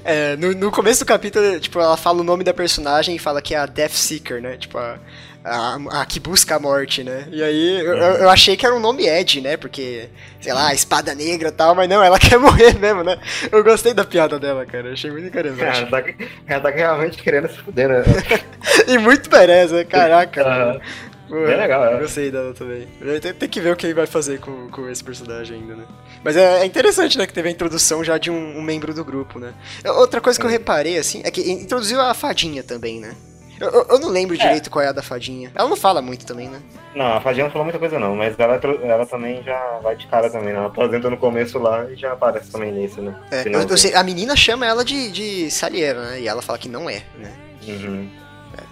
é, 0.03 0.36
no, 0.36 0.51
no 0.55 0.71
começo 0.71 1.01
do 1.05 1.07
capítulo, 1.07 1.59
tipo, 1.59 1.79
ela 1.79 1.95
fala 1.95 2.21
o 2.21 2.24
nome 2.24 2.43
da 2.43 2.53
personagem 2.55 3.15
e 3.15 3.19
fala 3.19 3.39
que 3.39 3.53
é 3.53 3.57
a 3.59 3.67
Death 3.67 3.91
Seeker, 3.91 4.41
né? 4.41 4.57
Tipo, 4.57 4.79
a, 4.79 4.97
a, 5.45 6.01
a 6.01 6.05
que 6.07 6.19
busca 6.19 6.55
a 6.55 6.59
morte, 6.59 7.03
né? 7.03 7.27
E 7.31 7.43
aí 7.43 7.79
eu, 7.81 7.93
eu- 7.95 8.15
eu 8.24 8.29
achei 8.31 8.57
que 8.57 8.65
era 8.65 8.74
um 8.75 8.79
nome 8.79 9.05
Ed, 9.07 9.41
né? 9.41 9.57
Porque, 9.57 10.09
sei 10.41 10.53
lá, 10.53 10.74
espada 10.74 11.13
negra 11.13 11.50
e 11.50 11.51
tal, 11.51 11.75
mas 11.75 11.88
não, 11.88 12.03
ela 12.03 12.17
quer 12.19 12.39
morrer 12.39 12.74
mesmo, 12.79 13.03
né? 13.03 13.19
Eu 13.51 13.63
gostei 13.63 13.93
da 13.93 14.03
piada 14.03 14.39
dela, 14.39 14.65
cara. 14.65 14.93
Achei 14.93 15.12
muito 15.12 15.31
Cara, 15.31 15.50
interessante. 15.50 15.93
ela 15.93 16.01
tá, 16.01 16.13
ela 16.47 16.62
tá 16.62 16.69
realmente 16.71 17.21
querendo 17.21 17.47
se 17.47 17.57
fuder, 17.59 17.89
né? 17.89 18.03
E 18.88 18.97
muito 18.97 19.29
merece, 19.31 19.86
caraca. 19.86 20.41
Ah, 20.43 20.79
Pô, 21.27 21.36
bem 21.46 21.57
legal, 21.57 21.86
é. 21.86 22.00
Gostei 22.00 22.31
dela 22.31 22.53
também. 22.53 22.88
Tem, 23.22 23.34
tem 23.34 23.50
que 23.50 23.60
ver 23.62 23.74
o 23.74 23.75
que 23.75 23.86
ele 23.86 23.93
vai 23.93 24.07
fazer 24.07 24.39
com, 24.39 24.69
com 24.69 24.89
esse 24.89 25.03
personagem 25.03 25.60
ainda, 25.60 25.75
né? 25.75 25.84
Mas 26.24 26.38
é, 26.38 26.62
é 26.62 26.65
interessante, 26.65 27.17
né, 27.17 27.27
que 27.27 27.34
teve 27.34 27.50
a 27.50 27.51
introdução 27.51 28.03
já 28.03 28.17
de 28.17 28.31
um, 28.31 28.57
um 28.57 28.62
membro 28.62 28.93
do 28.93 29.03
grupo, 29.03 29.38
né? 29.39 29.53
Outra 29.98 30.22
coisa 30.22 30.39
que 30.39 30.46
eu 30.46 30.50
reparei, 30.50 30.98
assim, 30.98 31.22
é 31.25 31.31
que 31.31 31.41
introduziu 31.51 32.00
a 32.01 32.13
fadinha 32.13 32.63
também, 32.63 33.00
né? 33.00 33.13
Eu, 33.60 33.69
eu- 33.72 33.86
eu 33.89 34.00
não 34.00 34.10
lembro 34.10 34.38
direito 34.38 34.69
qual 34.69 34.86
é 34.86 34.88
a 34.89 34.91
da 34.91 35.01
fadinha. 35.01 35.51
Ela 35.55 35.67
não 35.67 35.75
fala 35.75 36.00
muito 36.01 36.25
também, 36.27 36.48
né? 36.48 36.62
Não, 36.96 37.13
a 37.17 37.22
Fadinha 37.22 37.43
não 37.46 37.51
falou 37.51 37.65
muita 37.65 37.77
coisa 37.79 38.00
não, 38.00 38.15
mas 38.15 38.38
ela, 38.39 38.60
ela 38.84 39.05
também 39.05 39.43
já 39.43 39.79
vai 39.84 39.96
de 39.96 40.07
cara 40.07 40.29
também, 40.31 40.48
né? 40.50 40.55
Ela 40.55 40.67
apresenta 40.67 41.10
no 41.12 41.17
começo 41.17 41.60
lá 41.60 41.86
e 41.91 41.96
já 41.96 42.13
aparece 42.13 42.51
também 42.51 42.72
nesse, 42.72 43.01
né? 43.01 43.15
É, 43.31 43.43
eu- 43.48 43.77
sei, 43.77 43.93
a 43.93 44.03
menina 44.03 44.36
chama 44.36 44.65
ela 44.65 44.84
de, 44.86 45.12
de 45.12 45.51
Saliera, 45.51 46.01
né? 46.12 46.22
E 46.22 46.27
ela 46.27 46.41
fala 46.41 46.57
que 46.57 46.69
não 46.69 46.89
é, 46.89 47.03
né? 47.17 47.34
Uhum. 47.67 48.10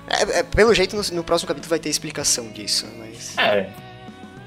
É, 0.08 0.40
é, 0.40 0.44
pelo 0.44 0.74
jeito, 0.74 0.96
no, 0.96 1.02
no 1.16 1.24
próximo 1.24 1.48
capítulo 1.48 1.70
vai 1.70 1.80
ter 1.80 1.90
explicação 1.90 2.50
disso, 2.50 2.88
mas... 2.98 3.38
É. 3.38 3.70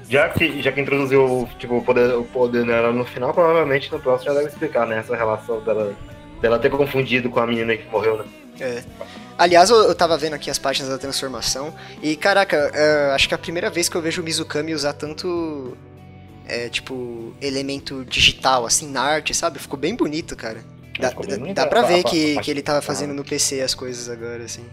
Já 0.09 0.27
que, 0.29 0.59
já 0.61 0.71
que 0.71 0.81
introduziu 0.81 1.47
tipo, 1.59 1.77
o, 1.77 1.83
poder, 1.83 2.15
o 2.15 2.23
poder 2.23 2.65
dela 2.65 2.91
no 2.91 3.05
final, 3.05 3.31
provavelmente 3.31 3.91
no 3.91 3.99
próximo 3.99 4.33
já 4.33 4.39
deve 4.39 4.49
explicar, 4.51 4.87
né? 4.87 4.97
Essa 4.97 5.15
relação 5.15 5.61
dela, 5.61 5.95
dela 6.41 6.57
ter 6.57 6.71
confundido 6.71 7.29
com 7.29 7.39
a 7.39 7.45
menina 7.45 7.77
que 7.77 7.87
morreu, 7.91 8.17
né? 8.17 8.25
É. 8.59 8.83
Aliás, 9.37 9.69
eu, 9.69 9.77
eu 9.77 9.93
tava 9.93 10.17
vendo 10.17 10.33
aqui 10.33 10.49
as 10.49 10.57
páginas 10.57 10.89
da 10.89 10.97
transformação 10.97 11.73
e, 12.01 12.15
caraca, 12.15 12.71
é, 12.73 13.11
acho 13.13 13.27
que 13.27 13.33
é 13.33 13.35
a 13.35 13.37
primeira 13.37 13.69
vez 13.69 13.87
que 13.87 13.95
eu 13.95 14.01
vejo 14.01 14.21
o 14.21 14.25
Mizukami 14.25 14.73
usar 14.73 14.93
tanto, 14.93 15.77
é, 16.47 16.69
tipo, 16.69 17.31
elemento 17.39 18.03
digital, 18.03 18.65
assim, 18.65 18.89
na 18.89 19.01
arte, 19.01 19.33
sabe? 19.35 19.59
Ficou 19.59 19.77
bem 19.77 19.95
bonito, 19.95 20.35
cara. 20.35 20.61
Dá, 20.99 21.09
dá, 21.11 21.15
bonito, 21.15 21.55
dá 21.55 21.67
pra 21.67 21.81
a- 21.81 21.85
ver 21.85 22.03
que, 22.03 22.37
que 22.41 22.49
ele 22.49 22.63
tava 22.63 22.81
fazendo 22.81 23.13
no 23.13 23.23
PC 23.23 23.61
as 23.61 23.75
coisas 23.75 24.09
agora, 24.09 24.43
assim. 24.43 24.65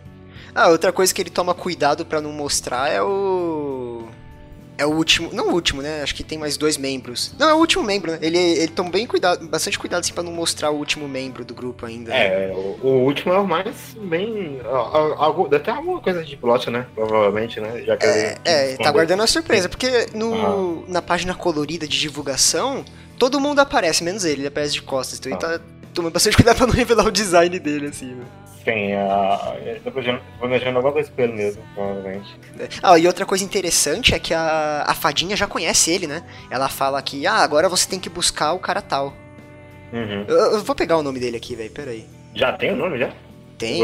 Ah, 0.56 0.68
outra 0.68 0.90
coisa 0.92 1.12
que 1.12 1.20
ele 1.20 1.30
toma 1.30 1.52
cuidado 1.54 2.04
pra 2.06 2.20
não 2.20 2.32
mostrar 2.32 2.90
é 2.90 3.02
o... 3.02 4.04
É 4.78 4.84
o 4.84 4.90
último, 4.90 5.30
não 5.32 5.48
o 5.48 5.52
último, 5.54 5.80
né? 5.80 6.02
Acho 6.02 6.14
que 6.14 6.22
tem 6.22 6.36
mais 6.36 6.58
dois 6.58 6.76
membros. 6.76 7.34
Não, 7.38 7.48
é 7.48 7.54
o 7.54 7.56
último 7.56 7.82
membro, 7.82 8.12
né? 8.12 8.18
Ele, 8.20 8.36
ele 8.38 8.68
toma 8.68 8.90
bem 8.90 9.06
cuidado, 9.06 9.46
bastante 9.48 9.78
cuidado 9.78 10.00
assim 10.00 10.12
pra 10.12 10.22
não 10.22 10.32
mostrar 10.32 10.70
o 10.70 10.76
último 10.76 11.08
membro 11.08 11.46
do 11.46 11.54
grupo 11.54 11.86
ainda. 11.86 12.10
né? 12.10 12.50
É, 12.50 12.52
o, 12.54 12.78
o 12.86 13.04
último 13.04 13.32
é 13.32 13.38
o 13.38 13.46
mais 13.46 13.74
bem. 13.98 14.60
Algo, 15.16 15.48
deve 15.48 15.64
ter 15.64 15.70
alguma 15.70 15.98
coisa 16.00 16.22
de 16.22 16.36
plot, 16.36 16.68
né? 16.70 16.86
Provavelmente, 16.94 17.58
né? 17.58 17.82
Já 17.86 17.96
que 17.96 18.04
É, 18.04 18.32
ele- 18.32 18.40
é, 18.44 18.76
tá 18.76 18.90
guardando 18.92 19.22
a 19.22 19.26
surpresa, 19.26 19.66
porque 19.66 20.08
no, 20.12 20.84
na 20.88 21.00
página 21.00 21.34
colorida 21.34 21.88
de 21.88 21.98
divulgação, 21.98 22.84
todo 23.18 23.40
mundo 23.40 23.60
aparece, 23.60 24.04
menos 24.04 24.26
ele, 24.26 24.42
ele 24.42 24.48
aparece 24.48 24.74
de 24.74 24.82
costas, 24.82 25.18
então 25.18 25.32
ele 25.32 25.40
tá 25.40 25.58
tomando 25.96 26.12
bastante 26.12 26.36
cuidado 26.36 26.56
pra 26.58 26.66
não 26.66 26.74
revelar 26.74 27.04
o 27.06 27.10
design 27.10 27.58
dele, 27.58 27.88
assim, 27.88 28.14
né? 28.14 28.24
Sim, 28.64 28.92
a, 28.94 29.56
eu 29.64 29.80
tô 29.80 29.90
planejando- 29.92 30.20
alguma 30.76 30.92
coisa 30.92 31.10
com 31.10 31.22
ele 31.22 31.32
mesmo, 31.34 31.62
provavelmente. 31.74 32.36
Ah, 32.82 32.98
e 32.98 33.06
outra 33.06 33.24
coisa 33.24 33.44
interessante 33.44 34.12
é 34.14 34.18
que 34.18 34.34
a, 34.34 34.84
a 34.86 34.94
fadinha 34.94 35.36
já 35.36 35.46
conhece 35.46 35.90
ele, 35.92 36.06
né? 36.08 36.24
Ela 36.50 36.68
fala 36.68 37.00
que, 37.00 37.26
ah, 37.26 37.36
agora 37.36 37.68
você 37.68 37.88
tem 37.88 38.00
que 38.00 38.08
buscar 38.08 38.52
o 38.52 38.58
cara 38.58 38.82
tal. 38.82 39.14
Uhum. 39.92 40.24
Eu, 40.26 40.36
eu 40.54 40.64
vou 40.64 40.74
pegar 40.74 40.96
o 40.96 41.02
nome 41.02 41.20
dele 41.20 41.36
aqui, 41.36 41.54
velho, 41.54 41.70
peraí. 41.70 42.06
Já 42.34 42.52
tem 42.54 42.72
o 42.72 42.76
nome 42.76 42.98
já? 42.98 43.12
Tem. 43.56 43.80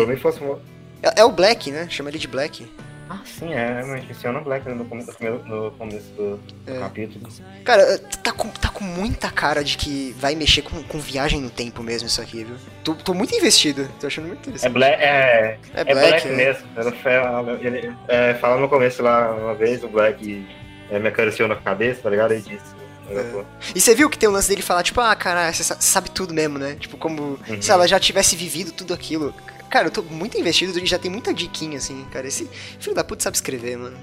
É, 1.02 1.20
é 1.20 1.24
o 1.24 1.30
Black, 1.30 1.70
né? 1.70 1.86
Chama 1.88 2.10
ele 2.10 2.18
de 2.18 2.26
Black. 2.28 2.66
Ah, 3.14 3.20
sim, 3.24 3.52
é, 3.52 3.82
mas 3.84 4.04
funciona 4.04 4.40
Black 4.40 4.66
né, 4.68 4.74
no 4.74 4.84
começo, 4.84 5.12
no 5.46 5.70
começo 5.72 6.06
do 6.16 6.40
É. 6.66 6.78
capítulo. 6.78 7.28
Cara, 7.64 7.98
tá 7.98 8.32
com, 8.32 8.48
tá 8.48 8.68
com 8.70 8.84
muita 8.84 9.30
cara 9.30 9.62
de 9.62 9.76
que 9.76 10.14
vai 10.18 10.34
mexer 10.34 10.62
com, 10.62 10.82
com 10.82 10.98
viagem 10.98 11.40
no 11.40 11.50
tempo 11.50 11.82
mesmo 11.82 12.08
isso 12.08 12.20
aqui, 12.22 12.44
viu? 12.44 12.56
Tô, 12.82 12.94
tô 12.94 13.12
muito 13.14 13.34
investido, 13.34 13.88
tô 14.00 14.06
achando 14.06 14.28
muito 14.28 14.38
É 14.38 14.42
interessante. 14.42 14.72
Black, 14.72 15.02
é, 15.02 15.58
É 15.74 15.80
é 15.80 15.84
Black, 15.84 16.08
Black, 16.08 16.28
né? 16.28 16.34
mesmo. 16.36 16.66
Ele, 16.76 16.90
fala- 16.92 17.58
ele 17.60 17.92
é, 18.08 18.34
fala 18.34 18.60
no 18.60 18.68
começo 18.68 19.02
lá, 19.02 19.30
uma 19.32 19.54
vez, 19.54 19.82
o 19.84 19.88
Black 19.88 20.46
é, 20.90 20.98
me 20.98 21.08
acariciou 21.08 21.48
na 21.48 21.56
cabeça, 21.56 22.02
tá 22.02 22.10
ligado? 22.10 22.32
Ele 22.32 22.42
disse. 22.42 22.82
É. 23.10 23.44
E 23.74 23.80
você 23.80 23.94
viu 23.94 24.08
que 24.08 24.16
tem 24.16 24.28
o 24.28 24.32
lance 24.32 24.48
dele 24.48 24.62
falar, 24.62 24.82
tipo, 24.82 24.98
ah, 25.00 25.14
cara, 25.14 25.52
você 25.52 25.62
sa- 25.62 25.76
sabe 25.78 26.10
tudo 26.10 26.32
mesmo, 26.32 26.56
né? 26.58 26.76
Tipo, 26.78 26.96
como 26.96 27.38
Uhum. 27.48 27.60
se 27.60 27.70
ela 27.70 27.86
já 27.86 27.98
tivesse 28.00 28.34
vivido 28.36 28.72
tudo 28.72 28.94
aquilo. 28.94 29.34
Cara, 29.72 29.86
eu 29.86 29.90
tô 29.90 30.02
muito 30.02 30.38
investido 30.38 30.78
já 30.84 30.98
tem 30.98 31.10
muita 31.10 31.32
diquinha, 31.32 31.78
assim, 31.78 32.04
cara. 32.12 32.28
Esse 32.28 32.46
filho 32.78 32.94
da 32.94 33.02
puta 33.02 33.22
sabe 33.24 33.36
escrever, 33.36 33.78
mano. 33.78 33.96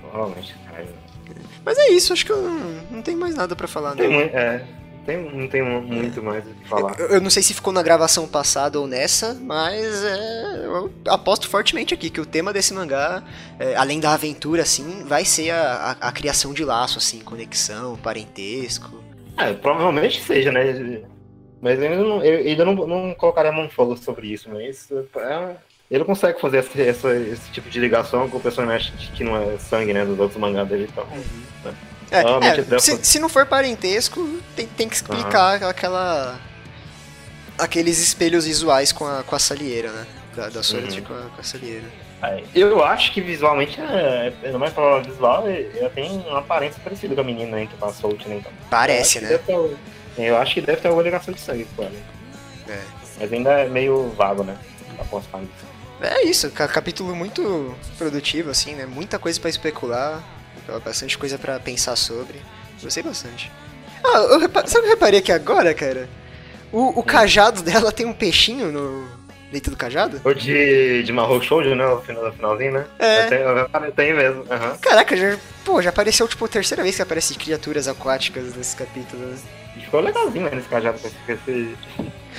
Provavelmente, 0.00 0.54
cara. 0.68 0.86
Mas 1.64 1.78
é 1.78 1.88
isso, 1.90 2.12
acho 2.12 2.26
que 2.26 2.32
eu 2.32 2.42
não, 2.42 2.58
não 2.90 3.00
tenho 3.02 3.16
mais 3.18 3.34
nada 3.36 3.54
pra 3.54 3.68
falar, 3.68 3.94
Tem 3.94 4.10
muito, 4.10 4.36
é, 4.36 4.62
tem, 5.06 5.16
não 5.32 5.48
tem 5.48 5.62
muito 5.62 6.20
mais 6.22 6.44
o 6.44 6.50
que 6.50 6.68
falar. 6.68 6.98
Eu, 6.98 7.06
eu 7.10 7.20
não 7.20 7.30
sei 7.30 7.42
se 7.44 7.54
ficou 7.54 7.72
na 7.72 7.80
gravação 7.82 8.26
passada 8.26 8.78
ou 8.80 8.86
nessa, 8.88 9.34
mas 9.40 10.04
é, 10.04 10.62
eu 10.66 10.90
aposto 11.06 11.48
fortemente 11.48 11.94
aqui 11.94 12.10
que 12.10 12.20
o 12.20 12.26
tema 12.26 12.52
desse 12.52 12.74
mangá, 12.74 13.22
é, 13.58 13.76
além 13.76 14.00
da 14.00 14.12
aventura, 14.12 14.62
assim, 14.62 15.04
vai 15.06 15.24
ser 15.24 15.50
a, 15.50 15.96
a- 16.00 16.08
a 16.08 16.12
criação 16.12 16.52
de 16.52 16.64
laço, 16.64 16.98
assim, 16.98 17.20
conexão, 17.20 17.96
parentesco. 17.96 19.00
É, 19.38 19.52
provavelmente 19.54 20.20
seja, 20.22 20.50
né? 20.52 20.64
Mas 21.64 21.78
eu 21.80 21.90
ainda 21.90 22.04
não, 22.04 22.22
eu 22.22 22.38
ainda 22.46 22.64
não, 22.66 22.74
não 22.74 23.14
colocaria 23.14 23.50
a 23.50 23.54
mão 23.54 23.64
no 23.64 23.70
fogo 23.70 23.96
sobre 23.96 24.26
isso, 24.26 24.50
mas 24.52 24.86
é, 24.92 25.56
ele 25.90 26.04
consegue 26.04 26.38
fazer 26.38 26.58
esse, 26.58 26.82
essa- 26.82 27.16
esse 27.16 27.50
tipo 27.52 27.70
de 27.70 27.80
ligação 27.80 28.28
com 28.28 28.36
o 28.36 28.40
personagem 28.40 28.92
que 29.16 29.24
não 29.24 29.34
é 29.34 29.56
sangue, 29.58 29.94
né? 29.94 30.04
Dos 30.04 30.18
outros 30.20 30.38
mangás 30.38 30.68
dele 30.68 30.86
então. 30.92 31.06
É, 32.10 32.20
Provavelmente 32.20 32.60
é, 32.60 32.62
deve 32.64 32.80
se, 32.82 32.90
fazer. 32.90 33.04
se 33.06 33.18
não 33.18 33.30
for 33.30 33.46
parentesco, 33.46 34.28
tem, 34.54 34.66
tem 34.66 34.86
que 34.90 34.94
explicar 34.94 35.64
aquela. 35.64 36.38
aqueles 37.56 37.98
espelhos 37.98 38.44
visuais 38.44 38.92
com 38.92 39.06
a, 39.06 39.22
com 39.22 39.34
a 39.34 39.38
salieira, 39.38 39.90
né? 39.90 40.06
Da, 40.36 40.48
da 40.50 40.60
Uhum. 40.60 41.02
com, 41.02 41.14
a, 41.14 41.20
com 41.34 41.40
a 41.40 41.44
salieira. 41.44 41.84
É, 42.22 42.42
Eu 42.54 42.84
acho 42.84 43.10
que 43.12 43.22
visualmente, 43.22 43.80
é, 43.80 44.34
ainda 44.44 44.58
mais 44.58 44.72
pela 44.74 45.00
visual, 45.00 45.44
ela 45.48 45.88
tem 45.90 46.10
uma 46.10 46.40
aparência 46.40 46.78
parecida 46.84 47.14
com 47.14 47.22
a 47.22 47.24
menina 47.24 47.56
aí 47.56 47.66
que 47.66 47.76
passou 47.76 48.10
o 48.12 48.28
né? 48.28 48.36
Então. 48.36 48.52
Parece, 48.68 49.20
né? 49.20 49.28
deve 49.28 49.44
ter- 49.44 49.76
eu 50.18 50.36
acho 50.38 50.54
que 50.54 50.60
deve 50.60 50.80
ter 50.80 50.88
alguma 50.88 51.02
ligação 51.04 51.32
de 51.34 51.40
sangue 51.40 51.66
com 51.76 51.82
ela. 51.82 51.92
É. 52.68 52.78
Mas 53.20 53.32
ainda 53.32 53.50
é 53.52 53.68
meio 53.68 54.08
vago, 54.16 54.42
né? 54.44 54.56
Isso. 55.42 55.46
É 56.00 56.24
isso, 56.24 56.50
ca- 56.50 56.68
capítulo 56.68 57.14
muito 57.14 57.74
produtivo, 57.96 58.50
assim, 58.50 58.74
né? 58.74 58.84
Muita 58.86 59.18
coisa 59.18 59.40
pra 59.40 59.48
especular, 59.50 60.22
bastante 60.84 61.16
coisa 61.16 61.38
pra 61.38 61.58
pensar 61.60 61.96
sobre. 61.96 62.40
Gostei 62.82 63.02
bastante. 63.02 63.50
Ah, 64.04 64.18
eu 64.18 64.38
repa- 64.38 64.66
sabe 64.66 64.80
o 64.80 64.82
que 64.82 64.86
eu 64.88 64.94
reparei 64.94 65.20
aqui 65.20 65.32
agora, 65.32 65.72
cara? 65.72 66.08
O, 66.72 67.00
o 67.00 67.02
cajado 67.02 67.62
dela 67.62 67.90
tem 67.92 68.04
um 68.06 68.12
peixinho 68.12 68.70
no 68.72 69.08
dentro 69.52 69.70
do 69.70 69.76
cajado? 69.76 70.20
O 70.24 70.34
de, 70.34 71.04
de 71.04 71.12
Mahou 71.12 71.40
Shoujo, 71.40 71.74
né? 71.76 71.86
No 71.86 72.00
final, 72.02 72.32
finalzinho, 72.32 72.72
né? 72.72 72.84
É. 72.98 73.26
Tem 73.94 74.12
mesmo. 74.12 74.44
aham. 74.50 74.76
Caraca, 74.78 75.16
já, 75.16 75.38
pô, 75.64 75.80
já 75.80 75.90
apareceu, 75.90 76.26
tipo, 76.26 76.44
a 76.44 76.48
terceira 76.48 76.82
vez 76.82 76.96
que 76.96 77.02
aparece 77.02 77.34
criaturas 77.36 77.86
aquáticas 77.88 78.54
nesse 78.56 78.74
capítulo. 78.74 79.24
né? 79.26 79.36
E 79.76 79.80
Ficou 79.80 80.00
legalzinho, 80.00 80.44
né? 80.44 80.50
Nesse 80.54 80.68
cajado 80.68 80.98
com 80.98 81.32
esse-. 81.32 81.76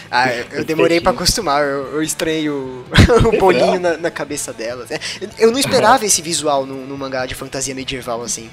Ah, 0.10 0.34
eu, 0.52 0.64
demorei 0.66 1.02
pra 1.02 1.12
acostumar, 1.12 1.64
eu, 1.64 1.94
eu 1.96 2.04
estranhei 2.04 2.50
o, 2.50 2.86
o 3.34 3.38
bolinho 3.38 3.80
na, 3.80 3.98
na 3.98 4.12
cabeça 4.12 4.54
delas. 4.54 4.90
né? 4.90 5.00
Eu 5.38 5.52
não 5.52 5.60
esperava 5.60 6.06
esse 6.06 6.22
visual 6.22 6.66
num, 6.66 6.86
num 6.86 6.98
mangá 6.98 7.26
de 7.26 7.36
fantasia 7.36 7.76
medieval, 7.76 8.22
assim. 8.22 8.50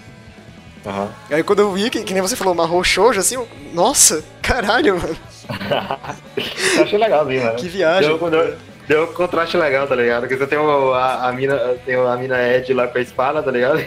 Aham. 0.84 1.12
Aí 1.30 1.42
quando 1.42 1.60
eu 1.60 1.72
vi, 1.72 1.90
que, 1.90 2.02
que 2.02 2.12
nem 2.12 2.22
você 2.22 2.34
falou, 2.34 2.54
Mahou 2.54 2.82
Shoujo, 2.82 3.20
assim, 3.20 3.36
eu, 3.36 3.48
nossa, 3.72 4.24
caralho, 4.42 5.00
mano, 5.00 5.16
Eu 6.76 6.82
achei 6.82 6.98
legalzinho, 6.98 7.44
né? 7.44 7.54
que 7.54 7.68
viagem. 7.68 8.16
Deu, 8.16 8.30
deu, 8.30 8.56
deu 8.88 9.04
um 9.04 9.12
contraste 9.12 9.56
legal, 9.56 9.86
tá 9.86 9.94
ligado? 9.94 10.22
Porque 10.22 10.36
você 10.36 10.46
tem 10.46 10.58
o, 10.58 10.92
a, 10.92 11.28
a, 11.28 11.32
mina, 11.32 11.56
tem 11.84 11.94
a 11.94 12.16
mina 12.16 12.42
Ed 12.42 12.72
lá 12.72 12.88
com 12.88 12.98
a 12.98 13.00
espada, 13.00 13.42
tá 13.42 13.50
ligado? 13.50 13.78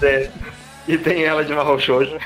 Tem, 0.00 0.30
e 0.86 0.98
tem 0.98 1.24
ela 1.24 1.44
de 1.44 1.52
Mahou 1.52 1.78
Shoujo. 1.78 2.18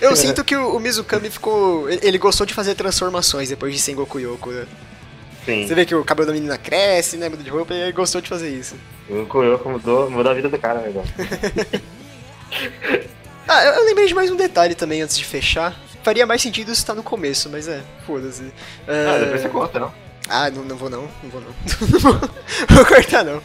Eu 0.00 0.14
sinto 0.14 0.44
que 0.44 0.54
o, 0.54 0.76
o 0.76 0.80
Mizukami 0.80 1.28
ficou. 1.28 1.88
Ele 1.90 2.18
gostou 2.18 2.46
de 2.46 2.54
fazer 2.54 2.74
transformações 2.74 3.48
depois 3.48 3.74
de 3.74 3.80
Sengoku 3.80 4.18
Yoko, 4.18 4.50
né? 4.50 4.66
Sim. 5.44 5.66
Você 5.66 5.74
vê 5.74 5.86
que 5.86 5.94
o 5.94 6.04
cabelo 6.04 6.26
da 6.26 6.32
menina 6.32 6.58
cresce, 6.58 7.16
né? 7.16 7.28
Muda 7.28 7.42
de 7.42 7.50
roupa 7.50 7.74
e 7.74 7.80
ele 7.80 7.92
gostou 7.92 8.20
de 8.20 8.28
fazer 8.28 8.50
isso. 8.50 8.76
O 9.08 9.42
Yoko 9.42 9.68
mudou, 9.68 10.10
mudou 10.10 10.32
a 10.32 10.34
vida 10.34 10.48
do 10.48 10.58
cara, 10.58 10.80
né? 10.80 10.92
ah, 13.46 13.64
eu, 13.64 13.72
eu 13.74 13.84
lembrei 13.84 14.06
de 14.06 14.14
mais 14.14 14.30
um 14.30 14.36
detalhe 14.36 14.74
também 14.74 15.02
antes 15.02 15.16
de 15.16 15.24
fechar. 15.24 15.76
Faria 16.02 16.26
mais 16.26 16.42
sentido 16.42 16.74
se 16.74 16.84
tá 16.86 16.94
no 16.94 17.02
começo, 17.02 17.50
mas 17.50 17.66
é, 17.66 17.82
foda-se. 18.06 18.52
Ah, 18.86 19.18
depois 19.18 19.40
você 19.40 19.48
conta, 19.48 19.80
não? 19.80 19.92
Ah, 20.28 20.50
não, 20.50 20.64
não 20.64 20.76
vou 20.76 20.90
não, 20.90 21.08
não 21.22 21.30
vou 21.30 21.40
não. 21.40 21.50
vou 22.70 22.84
cortar 22.84 23.24
não. 23.24 23.42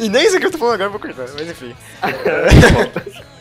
E 0.00 0.08
nem 0.08 0.24
isso 0.24 0.38
que 0.38 0.46
eu 0.46 0.50
tô 0.50 0.58
falando 0.58 0.74
agora 0.74 0.88
eu 0.88 0.92
vou 0.92 1.00
cortar, 1.00 1.26
mas 1.34 1.48
enfim. 1.48 1.74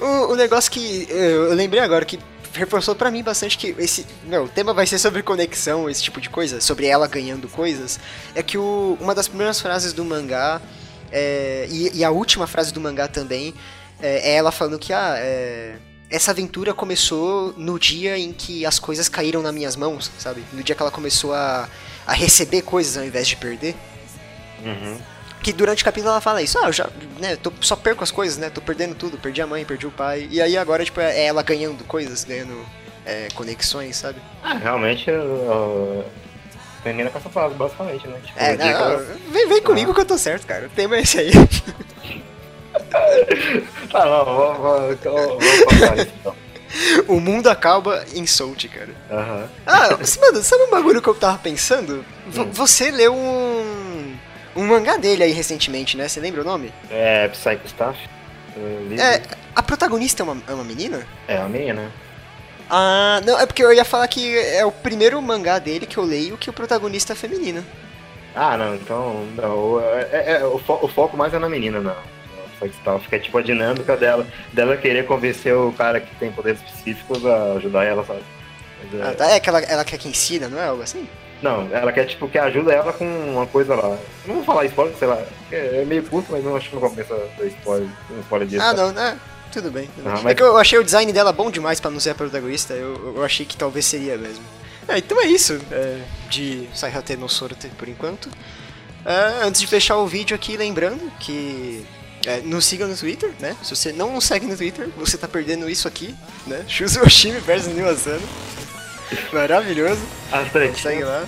o, 0.00 0.32
o 0.32 0.36
negócio 0.36 0.70
que 0.70 1.06
eu 1.10 1.54
lembrei 1.54 1.80
agora 1.80 2.04
que 2.04 2.18
reforçou 2.52 2.94
para 2.94 3.10
mim 3.10 3.22
bastante 3.22 3.56
que 3.56 3.74
esse 3.78 4.06
meu, 4.24 4.44
o 4.44 4.48
tema 4.48 4.72
vai 4.72 4.86
ser 4.86 4.98
sobre 4.98 5.22
conexão, 5.22 5.88
esse 5.88 6.02
tipo 6.02 6.20
de 6.20 6.28
coisa, 6.28 6.60
sobre 6.60 6.86
ela 6.86 7.06
ganhando 7.06 7.48
coisas, 7.48 8.00
é 8.34 8.42
que 8.42 8.58
o, 8.58 8.96
uma 9.00 9.14
das 9.14 9.28
primeiras 9.28 9.60
frases 9.60 9.92
do 9.92 10.04
mangá 10.04 10.60
é, 11.10 11.66
e, 11.70 11.98
e, 11.98 12.04
a 12.04 12.10
última 12.10 12.46
frase 12.46 12.72
do 12.72 12.80
mangá 12.80 13.08
também 13.08 13.54
é, 14.00 14.32
é 14.32 14.34
ela 14.34 14.52
falando 14.52 14.78
que 14.78 14.92
ah, 14.92 15.14
é, 15.16 15.76
essa 16.10 16.32
aventura 16.32 16.74
começou 16.74 17.54
no 17.56 17.78
dia 17.78 18.18
em 18.18 18.32
que 18.32 18.66
as 18.66 18.78
coisas 18.78 19.08
caíram 19.08 19.42
nas 19.42 19.54
minhas 19.54 19.76
mãos, 19.76 20.10
sabe? 20.18 20.44
No 20.52 20.62
dia 20.62 20.74
que 20.74 20.82
ela 20.82 20.90
começou 20.90 21.32
a, 21.32 21.68
a 22.06 22.12
receber 22.12 22.62
coisas 22.62 22.96
ao 22.96 23.04
invés 23.04 23.26
de 23.26 23.36
perder. 23.36 23.74
Uhum. 24.64 24.98
Que 25.42 25.52
durante 25.52 25.82
o 25.82 25.84
capítulo 25.84 26.10
ela 26.10 26.20
fala 26.20 26.42
isso, 26.42 26.58
ah, 26.58 26.66
eu 26.66 26.72
já, 26.72 26.88
né, 27.20 27.36
tô, 27.36 27.52
só 27.60 27.76
perco 27.76 28.02
as 28.02 28.10
coisas, 28.10 28.38
né, 28.38 28.50
tô 28.50 28.60
perdendo 28.60 28.94
tudo, 28.94 29.16
perdi 29.16 29.40
a 29.40 29.46
mãe, 29.46 29.64
perdi 29.64 29.86
o 29.86 29.90
pai, 29.90 30.28
e 30.30 30.40
aí 30.40 30.56
agora, 30.56 30.84
tipo, 30.84 31.00
é 31.00 31.26
ela 31.26 31.42
ganhando 31.42 31.84
coisas, 31.84 32.24
ganhando 32.24 32.66
é, 33.06 33.28
conexões, 33.34 33.96
sabe? 33.96 34.20
Ah, 34.42 34.54
realmente, 34.54 35.10
uh, 35.10 36.04
menina 36.84 37.08
com 37.10 37.18
essa 37.18 37.30
frase, 37.30 37.54
basicamente, 37.54 38.06
né? 38.08 38.20
Tipo, 38.24 38.38
é, 38.38 38.56
não, 38.56 38.66
ela... 38.66 39.16
vem, 39.30 39.48
vem 39.48 39.62
comigo 39.62 39.92
ah. 39.92 39.94
que 39.94 40.00
eu 40.00 40.06
tô 40.06 40.18
certo, 40.18 40.46
cara, 40.46 40.66
o 40.66 40.70
tema 40.70 40.96
é 40.96 41.02
esse 41.02 41.18
aí. 41.18 41.30
tá, 43.90 44.04
não, 44.04 44.24
vamos, 44.24 44.58
vamos, 44.58 44.98
vamos 45.04 45.64
passar 45.64 45.98
isso 45.98 46.12
então. 46.20 46.48
O 47.06 47.18
mundo 47.18 47.48
acaba 47.48 48.04
em 48.14 48.26
Soult, 48.26 48.68
cara. 48.68 48.90
Uhum. 49.10 49.48
Ah, 49.66 49.88
mano, 50.20 50.42
sabe 50.42 50.64
um 50.64 50.70
bagulho 50.70 51.00
que 51.00 51.08
eu 51.08 51.14
tava 51.14 51.38
pensando? 51.38 52.04
Hum. 52.26 52.50
Você 52.52 52.90
leu 52.90 53.14
um. 53.14 53.77
Um 54.58 54.66
mangá 54.66 54.96
dele 54.96 55.22
aí 55.22 55.32
recentemente, 55.32 55.96
né? 55.96 56.08
Você 56.08 56.18
lembra 56.18 56.40
o 56.40 56.44
nome? 56.44 56.72
É, 56.90 57.28
Psycho 57.28 57.66
Staff. 57.66 57.98
É, 58.98 59.22
a 59.54 59.62
protagonista 59.62 60.22
é 60.22 60.24
uma, 60.24 60.42
é 60.48 60.52
uma 60.52 60.64
menina? 60.64 61.06
É, 61.28 61.38
uma 61.38 61.48
menina. 61.48 61.92
Ah, 62.68 63.20
não, 63.24 63.38
é 63.38 63.46
porque 63.46 63.62
eu 63.62 63.72
ia 63.72 63.84
falar 63.84 64.08
que 64.08 64.36
é 64.36 64.64
o 64.64 64.72
primeiro 64.72 65.22
mangá 65.22 65.60
dele 65.60 65.86
que 65.86 65.96
eu 65.96 66.04
leio 66.04 66.36
que 66.36 66.50
o 66.50 66.52
protagonista 66.52 67.12
é 67.12 67.16
feminino. 67.16 67.64
Ah, 68.34 68.56
não, 68.56 68.74
então. 68.74 69.26
Não, 69.36 69.80
é, 69.80 70.08
é, 70.12 70.32
é 70.40 70.44
o, 70.44 70.58
fo 70.58 70.78
o 70.82 70.88
foco 70.88 71.16
mais 71.16 71.32
é 71.32 71.38
na 71.38 71.48
menina, 71.48 71.80
não. 71.80 72.18
Tal. 72.84 72.98
Fica 72.98 73.20
tipo 73.20 73.38
a 73.38 73.42
dinâmica 73.42 73.96
dela, 73.96 74.26
dela 74.52 74.76
querer 74.76 75.06
convencer 75.06 75.54
o 75.54 75.72
cara 75.72 76.00
que 76.00 76.12
tem 76.16 76.32
poderes 76.32 76.60
específicos 76.60 77.24
a 77.24 77.52
ajudar 77.52 77.84
ela, 77.84 78.04
sabe? 78.04 78.22
Mas, 78.82 79.00
é... 79.00 79.04
Ah, 79.04 79.14
tá, 79.14 79.30
é 79.30 79.38
que 79.38 79.48
ela, 79.48 79.60
ela 79.60 79.84
quer 79.84 79.96
que 79.96 80.08
ensina, 80.08 80.48
não 80.48 80.58
é 80.58 80.66
algo 80.66 80.82
assim? 80.82 81.08
Não, 81.40 81.68
ela 81.72 81.92
quer 81.92 82.04
tipo 82.04 82.28
que 82.28 82.38
ajuda 82.38 82.72
ela 82.72 82.92
com 82.92 83.04
uma 83.04 83.46
coisa 83.46 83.74
lá. 83.74 83.96
Não 84.26 84.36
vou 84.36 84.44
falar 84.44 84.64
spoiler, 84.66 84.96
sei 84.96 85.08
lá. 85.08 85.22
É 85.52 85.84
meio 85.84 86.02
curto, 86.04 86.32
mas 86.32 86.44
não 86.44 86.56
acho 86.56 86.68
que 86.68 86.74
não 86.74 86.82
compensa 86.82 87.14
dar 87.38 87.46
spoiler, 87.46 87.88
um 88.10 88.20
spoiler 88.20 88.48
disso. 88.48 88.62
Ah, 88.62 88.72
não, 88.72 88.92
né? 88.92 89.18
Tudo 89.52 89.70
bem. 89.70 89.88
Tudo 89.94 90.04
bem. 90.04 90.12
mas... 90.12 90.26
É 90.26 90.34
que 90.34 90.42
eu 90.42 90.56
achei 90.56 90.78
o 90.78 90.84
design 90.84 91.12
dela 91.12 91.32
bom 91.32 91.50
demais 91.50 91.80
pra 91.80 91.90
não 91.90 92.00
ser 92.00 92.10
a 92.10 92.14
protagonista, 92.14 92.74
eu, 92.74 93.14
eu 93.16 93.24
achei 93.24 93.46
que 93.46 93.56
talvez 93.56 93.86
seria 93.86 94.16
mesmo. 94.16 94.44
É, 94.88 94.98
então 94.98 95.20
é 95.20 95.26
isso 95.26 95.60
é, 95.70 96.00
de 96.30 96.66
Saihate 96.74 97.16
no 97.16 97.28
Sorte 97.28 97.68
por 97.78 97.88
enquanto. 97.88 98.28
É, 99.04 99.44
antes 99.44 99.60
de 99.60 99.66
fechar 99.66 99.96
o 99.98 100.06
vídeo 100.06 100.34
aqui, 100.34 100.56
lembrando 100.56 101.10
que 101.20 101.84
é, 102.26 102.40
nos 102.40 102.64
siga 102.64 102.86
no 102.86 102.96
Twitter, 102.96 103.32
né? 103.38 103.56
Se 103.62 103.76
você 103.76 103.92
não 103.92 104.12
nos 104.12 104.24
segue 104.24 104.46
no 104.46 104.56
Twitter, 104.56 104.88
você 104.96 105.16
tá 105.16 105.28
perdendo 105.28 105.68
isso 105.68 105.86
aqui, 105.86 106.14
né? 106.46 106.64
Shuzo 106.66 107.00
Oshimi 107.02 107.38
versus 107.40 107.72
New 107.74 107.88
Asano. 107.88 108.26
Maravilhoso. 109.32 110.00
Bastante. 110.30 110.80
Segue 110.80 111.04
lá. 111.04 111.26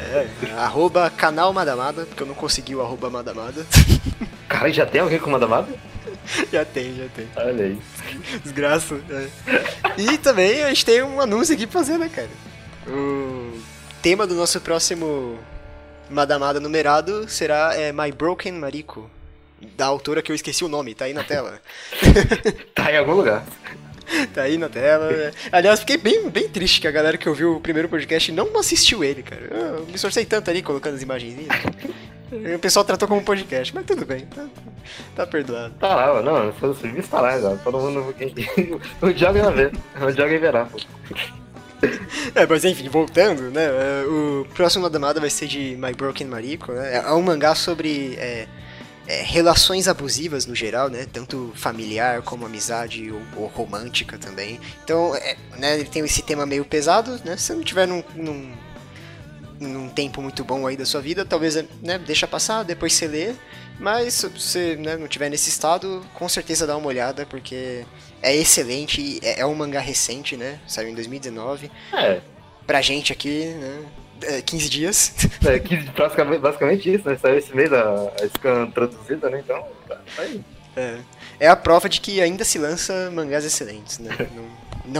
É, 0.00 0.26
arroba 0.58 1.08
canal 1.10 1.52
Madamada, 1.52 2.04
porque 2.06 2.22
eu 2.22 2.26
não 2.26 2.34
consegui 2.34 2.74
o 2.74 2.80
arroba 2.80 3.08
Madamada. 3.08 3.64
Cara, 4.48 4.72
já 4.72 4.84
tem 4.84 5.00
alguém 5.00 5.18
com 5.18 5.30
Madamada? 5.30 5.68
já 6.52 6.64
tem, 6.64 6.94
já 6.96 7.06
tem. 7.14 7.28
Olha 7.36 7.64
aí. 7.64 7.78
Desgraça. 8.42 9.00
É. 9.10 10.00
E 10.00 10.18
também 10.18 10.62
a 10.62 10.68
gente 10.68 10.84
tem 10.84 11.02
um 11.02 11.20
anúncio 11.20 11.54
aqui 11.54 11.66
pra 11.66 11.80
fazer, 11.80 11.98
né, 11.98 12.10
cara? 12.12 12.28
O 12.86 13.60
tema 14.02 14.26
do 14.26 14.34
nosso 14.34 14.60
próximo 14.60 15.38
Madamada 16.10 16.58
numerado 16.58 17.28
será 17.28 17.74
é, 17.74 17.92
My 17.92 18.10
Broken 18.10 18.52
Mariko 18.52 19.08
da 19.76 19.86
autora 19.86 20.22
que 20.22 20.32
eu 20.32 20.36
esqueci 20.36 20.64
o 20.64 20.68
nome, 20.68 20.94
tá 20.94 21.04
aí 21.04 21.14
na 21.14 21.22
tela. 21.22 21.60
tá 22.74 22.92
em 22.92 22.96
algum 22.96 23.14
lugar. 23.14 23.44
tá 24.34 24.42
aí 24.42 24.58
na 24.58 24.68
tela. 24.68 25.32
Aliás, 25.50 25.80
fiquei 25.80 25.96
bem, 25.96 26.28
bem 26.28 26.48
triste 26.48 26.80
que 26.80 26.88
a 26.88 26.90
galera 26.90 27.16
que 27.16 27.28
ouviu 27.28 27.56
o 27.56 27.60
primeiro 27.60 27.88
podcast 27.88 28.30
não 28.32 28.56
assistiu 28.58 29.02
ele, 29.02 29.22
cara. 29.22 29.42
Eu 29.42 29.86
me 29.86 29.94
esforcei 29.94 30.24
tanto 30.24 30.50
ali 30.50 30.62
colocando 30.62 30.94
as 30.94 31.02
imagens. 31.02 31.36
O 32.54 32.58
pessoal 32.58 32.84
tratou 32.84 33.06
como 33.06 33.22
podcast, 33.22 33.74
mas 33.74 33.84
tudo 33.84 34.06
bem, 34.06 34.24
tá, 34.26 34.46
tá 35.14 35.26
perdoado. 35.26 35.74
Tá 35.78 35.94
lá, 35.94 36.22
não, 36.22 36.48
o 36.48 36.74
serviço 36.74 37.08
tá 37.10 37.20
lá, 37.20 37.38
já. 37.38 37.56
todo 37.56 37.78
mundo. 37.78 38.14
o 39.02 39.12
Diogo 39.12 39.36
ia 39.36 39.50
ver, 39.50 39.72
o 40.00 40.12
Diogo 40.12 40.40
verá, 40.40 40.64
pô. 40.64 40.78
É, 42.32 42.46
mas 42.46 42.64
enfim, 42.64 42.88
voltando, 42.88 43.50
né? 43.50 43.68
O 44.06 44.46
próximo 44.54 44.86
Adamada 44.86 45.18
vai 45.18 45.28
ser 45.28 45.48
de 45.48 45.76
My 45.76 45.92
Broken 45.92 46.28
Mariko, 46.28 46.70
né? 46.70 46.98
É 46.98 47.12
um 47.12 47.20
mangá 47.20 47.56
sobre 47.56 48.14
é, 48.18 48.46
é, 49.06 49.22
relações 49.22 49.88
abusivas 49.88 50.46
no 50.46 50.54
geral, 50.54 50.88
né? 50.88 51.06
Tanto 51.12 51.52
familiar 51.54 52.22
como 52.22 52.46
amizade 52.46 53.10
ou, 53.10 53.20
ou 53.36 53.46
romântica 53.46 54.16
também. 54.16 54.60
Então, 54.84 55.14
é, 55.16 55.36
né, 55.58 55.74
ele 55.74 55.88
tem 55.88 56.04
esse 56.04 56.22
tema 56.22 56.46
meio 56.46 56.64
pesado, 56.64 57.20
né? 57.24 57.36
Se 57.36 57.52
não 57.52 57.62
tiver 57.62 57.86
num, 57.86 58.02
num, 58.14 58.52
num 59.60 59.88
tempo 59.88 60.22
muito 60.22 60.44
bom 60.44 60.66
aí 60.66 60.76
da 60.76 60.86
sua 60.86 61.00
vida, 61.00 61.24
talvez 61.24 61.56
né, 61.82 61.98
deixa 61.98 62.26
passar, 62.26 62.62
depois 62.62 62.92
você 62.92 63.06
lê. 63.06 63.34
Mas 63.80 64.14
se 64.14 64.28
você 64.28 64.76
né, 64.76 64.96
não 64.96 65.08
tiver 65.08 65.28
nesse 65.28 65.48
estado, 65.48 66.04
com 66.14 66.28
certeza 66.28 66.66
dá 66.66 66.76
uma 66.76 66.86
olhada, 66.86 67.26
porque 67.26 67.84
é 68.22 68.34
excelente, 68.36 69.18
é, 69.22 69.40
é 69.40 69.46
um 69.46 69.54
mangá 69.54 69.80
recente, 69.80 70.36
né? 70.36 70.60
Saiu 70.66 70.88
em 70.90 70.94
2019. 70.94 71.70
É. 71.92 72.20
Pra 72.64 72.80
gente 72.80 73.12
aqui, 73.12 73.46
né? 73.46 73.84
É, 74.24 74.42
15 74.42 74.70
dias. 74.70 75.12
É, 75.44 75.58
15, 75.58 75.90
basicamente, 75.90 76.40
basicamente 76.40 76.94
isso, 76.94 77.08
né? 77.08 77.18
Saiu 77.20 77.38
esse 77.38 77.54
mês 77.54 77.72
a, 77.72 78.12
a 78.22 78.28
scan 78.36 78.70
traduzida, 78.70 79.30
né? 79.30 79.42
Então, 79.44 79.64
tá, 79.88 79.96
tá 80.16 80.22
aí. 80.22 80.40
É. 80.76 80.96
é 81.40 81.48
a 81.48 81.56
prova 81.56 81.88
de 81.88 82.00
que 82.00 82.20
ainda 82.20 82.44
se 82.44 82.58
lança 82.58 83.10
mangás 83.12 83.44
excelentes, 83.44 83.98
né? 83.98 84.10
não, 84.34 84.44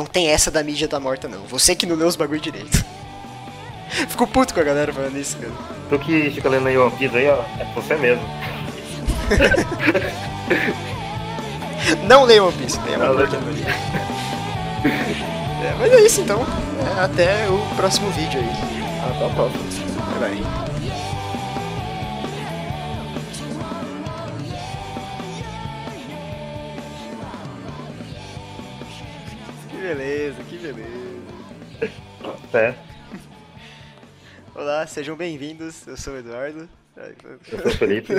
não 0.03 0.07
tem 0.07 0.29
essa 0.29 0.51
da 0.51 0.63
mídia 0.63 0.89
da 0.89 1.01
morta, 1.01 1.29
não. 1.29 1.43
Você 1.47 1.75
que 1.75 1.87
não 1.87 1.97
leu 1.97 2.07
os 2.07 2.17
bagulho 2.17 2.41
direito. 2.41 2.85
Fico 4.09 4.27
puto 4.27 4.55
com 4.55 4.61
a 4.61 4.65
galera 4.65 4.93
falando 4.93 5.19
isso, 5.19 5.37
cara. 5.37 5.53
Tu 5.89 5.99
que 5.99 6.31
fica 6.31 6.49
lendo 6.49 6.67
aí 6.67 6.79
One 6.79 6.97
Piece 6.97 7.17
aí, 7.17 7.29
ó, 7.29 7.43
é 7.61 7.65
você 7.75 7.95
mesmo. 7.97 8.23
não 12.09 12.25
leia 12.25 12.43
One 12.43 12.57
Piece, 12.57 12.81
leia 12.81 13.11
One 13.11 13.27
Piece. 13.27 13.37
É, 15.65 15.75
mas 15.79 15.93
é 15.93 16.01
isso 16.01 16.23
então. 16.23 16.41
É, 16.41 17.05
até 17.05 17.49
o 17.49 17.59
próximo 17.77 18.11
vídeo 18.11 18.41
aí. 18.41 18.82
Até 19.03 19.27
a 19.27 19.35
próxima. 19.35 19.65
Bye. 20.21 20.43
Que 29.69 29.77
beleza, 29.77 30.45
que 30.45 30.57
beleza. 30.59 31.23
Até. 32.45 32.77
Olá, 34.55 34.87
sejam 34.87 35.17
bem-vindos. 35.17 35.85
Eu 35.89 35.97
sou 35.97 36.15
o 36.15 36.19
Eduardo. 36.19 36.69
Eu 36.97 37.59
sou 37.61 37.73
o 37.73 37.77
Felipe. 37.77 38.15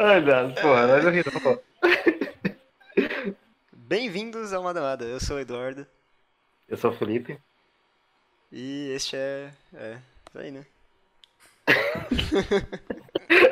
Ai, 0.00 0.20
não, 0.20 0.52
porra, 0.54 0.86
nós 0.88 1.04
não 1.04 1.12
ri 1.12 1.22
Bem-vindos 3.72 4.52
ao 4.52 4.64
Madamada. 4.64 5.04
Eu 5.04 5.20
sou 5.20 5.36
o 5.36 5.40
Eduardo. 5.40 5.86
Eu 6.68 6.76
sou 6.76 6.90
o 6.90 6.94
Felipe. 6.94 7.38
E 8.52 8.90
este 8.94 9.16
é. 9.16 9.50
É, 9.74 9.98
isso 10.28 10.38
aí, 10.38 10.50
né? 10.50 10.66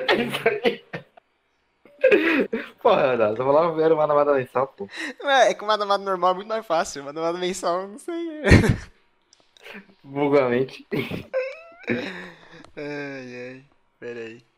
é 0.06 0.14
isso 0.14 0.48
aí. 0.48 0.84
Porra, 2.82 3.16
não, 3.16 3.34
eu 3.34 3.44
vou 3.44 3.52
lá 3.52 3.70
ver 3.70 3.92
uma 3.92 4.06
namada 4.06 4.34
mensal, 4.34 4.66
pô. 4.68 4.86
É, 5.22 5.50
é 5.50 5.54
que 5.54 5.64
uma 5.64 5.78
namada 5.78 6.04
normal 6.04 6.32
é 6.32 6.34
muito 6.34 6.48
mais 6.48 6.66
fácil, 6.66 7.02
uma 7.02 7.14
namada 7.14 7.38
mensal, 7.38 7.88
não 7.88 7.98
sei. 7.98 8.42
Vulgarmente. 10.04 10.86
ai, 12.76 13.36
ai. 13.56 13.64
Pera 13.98 14.20
aí. 14.20 14.49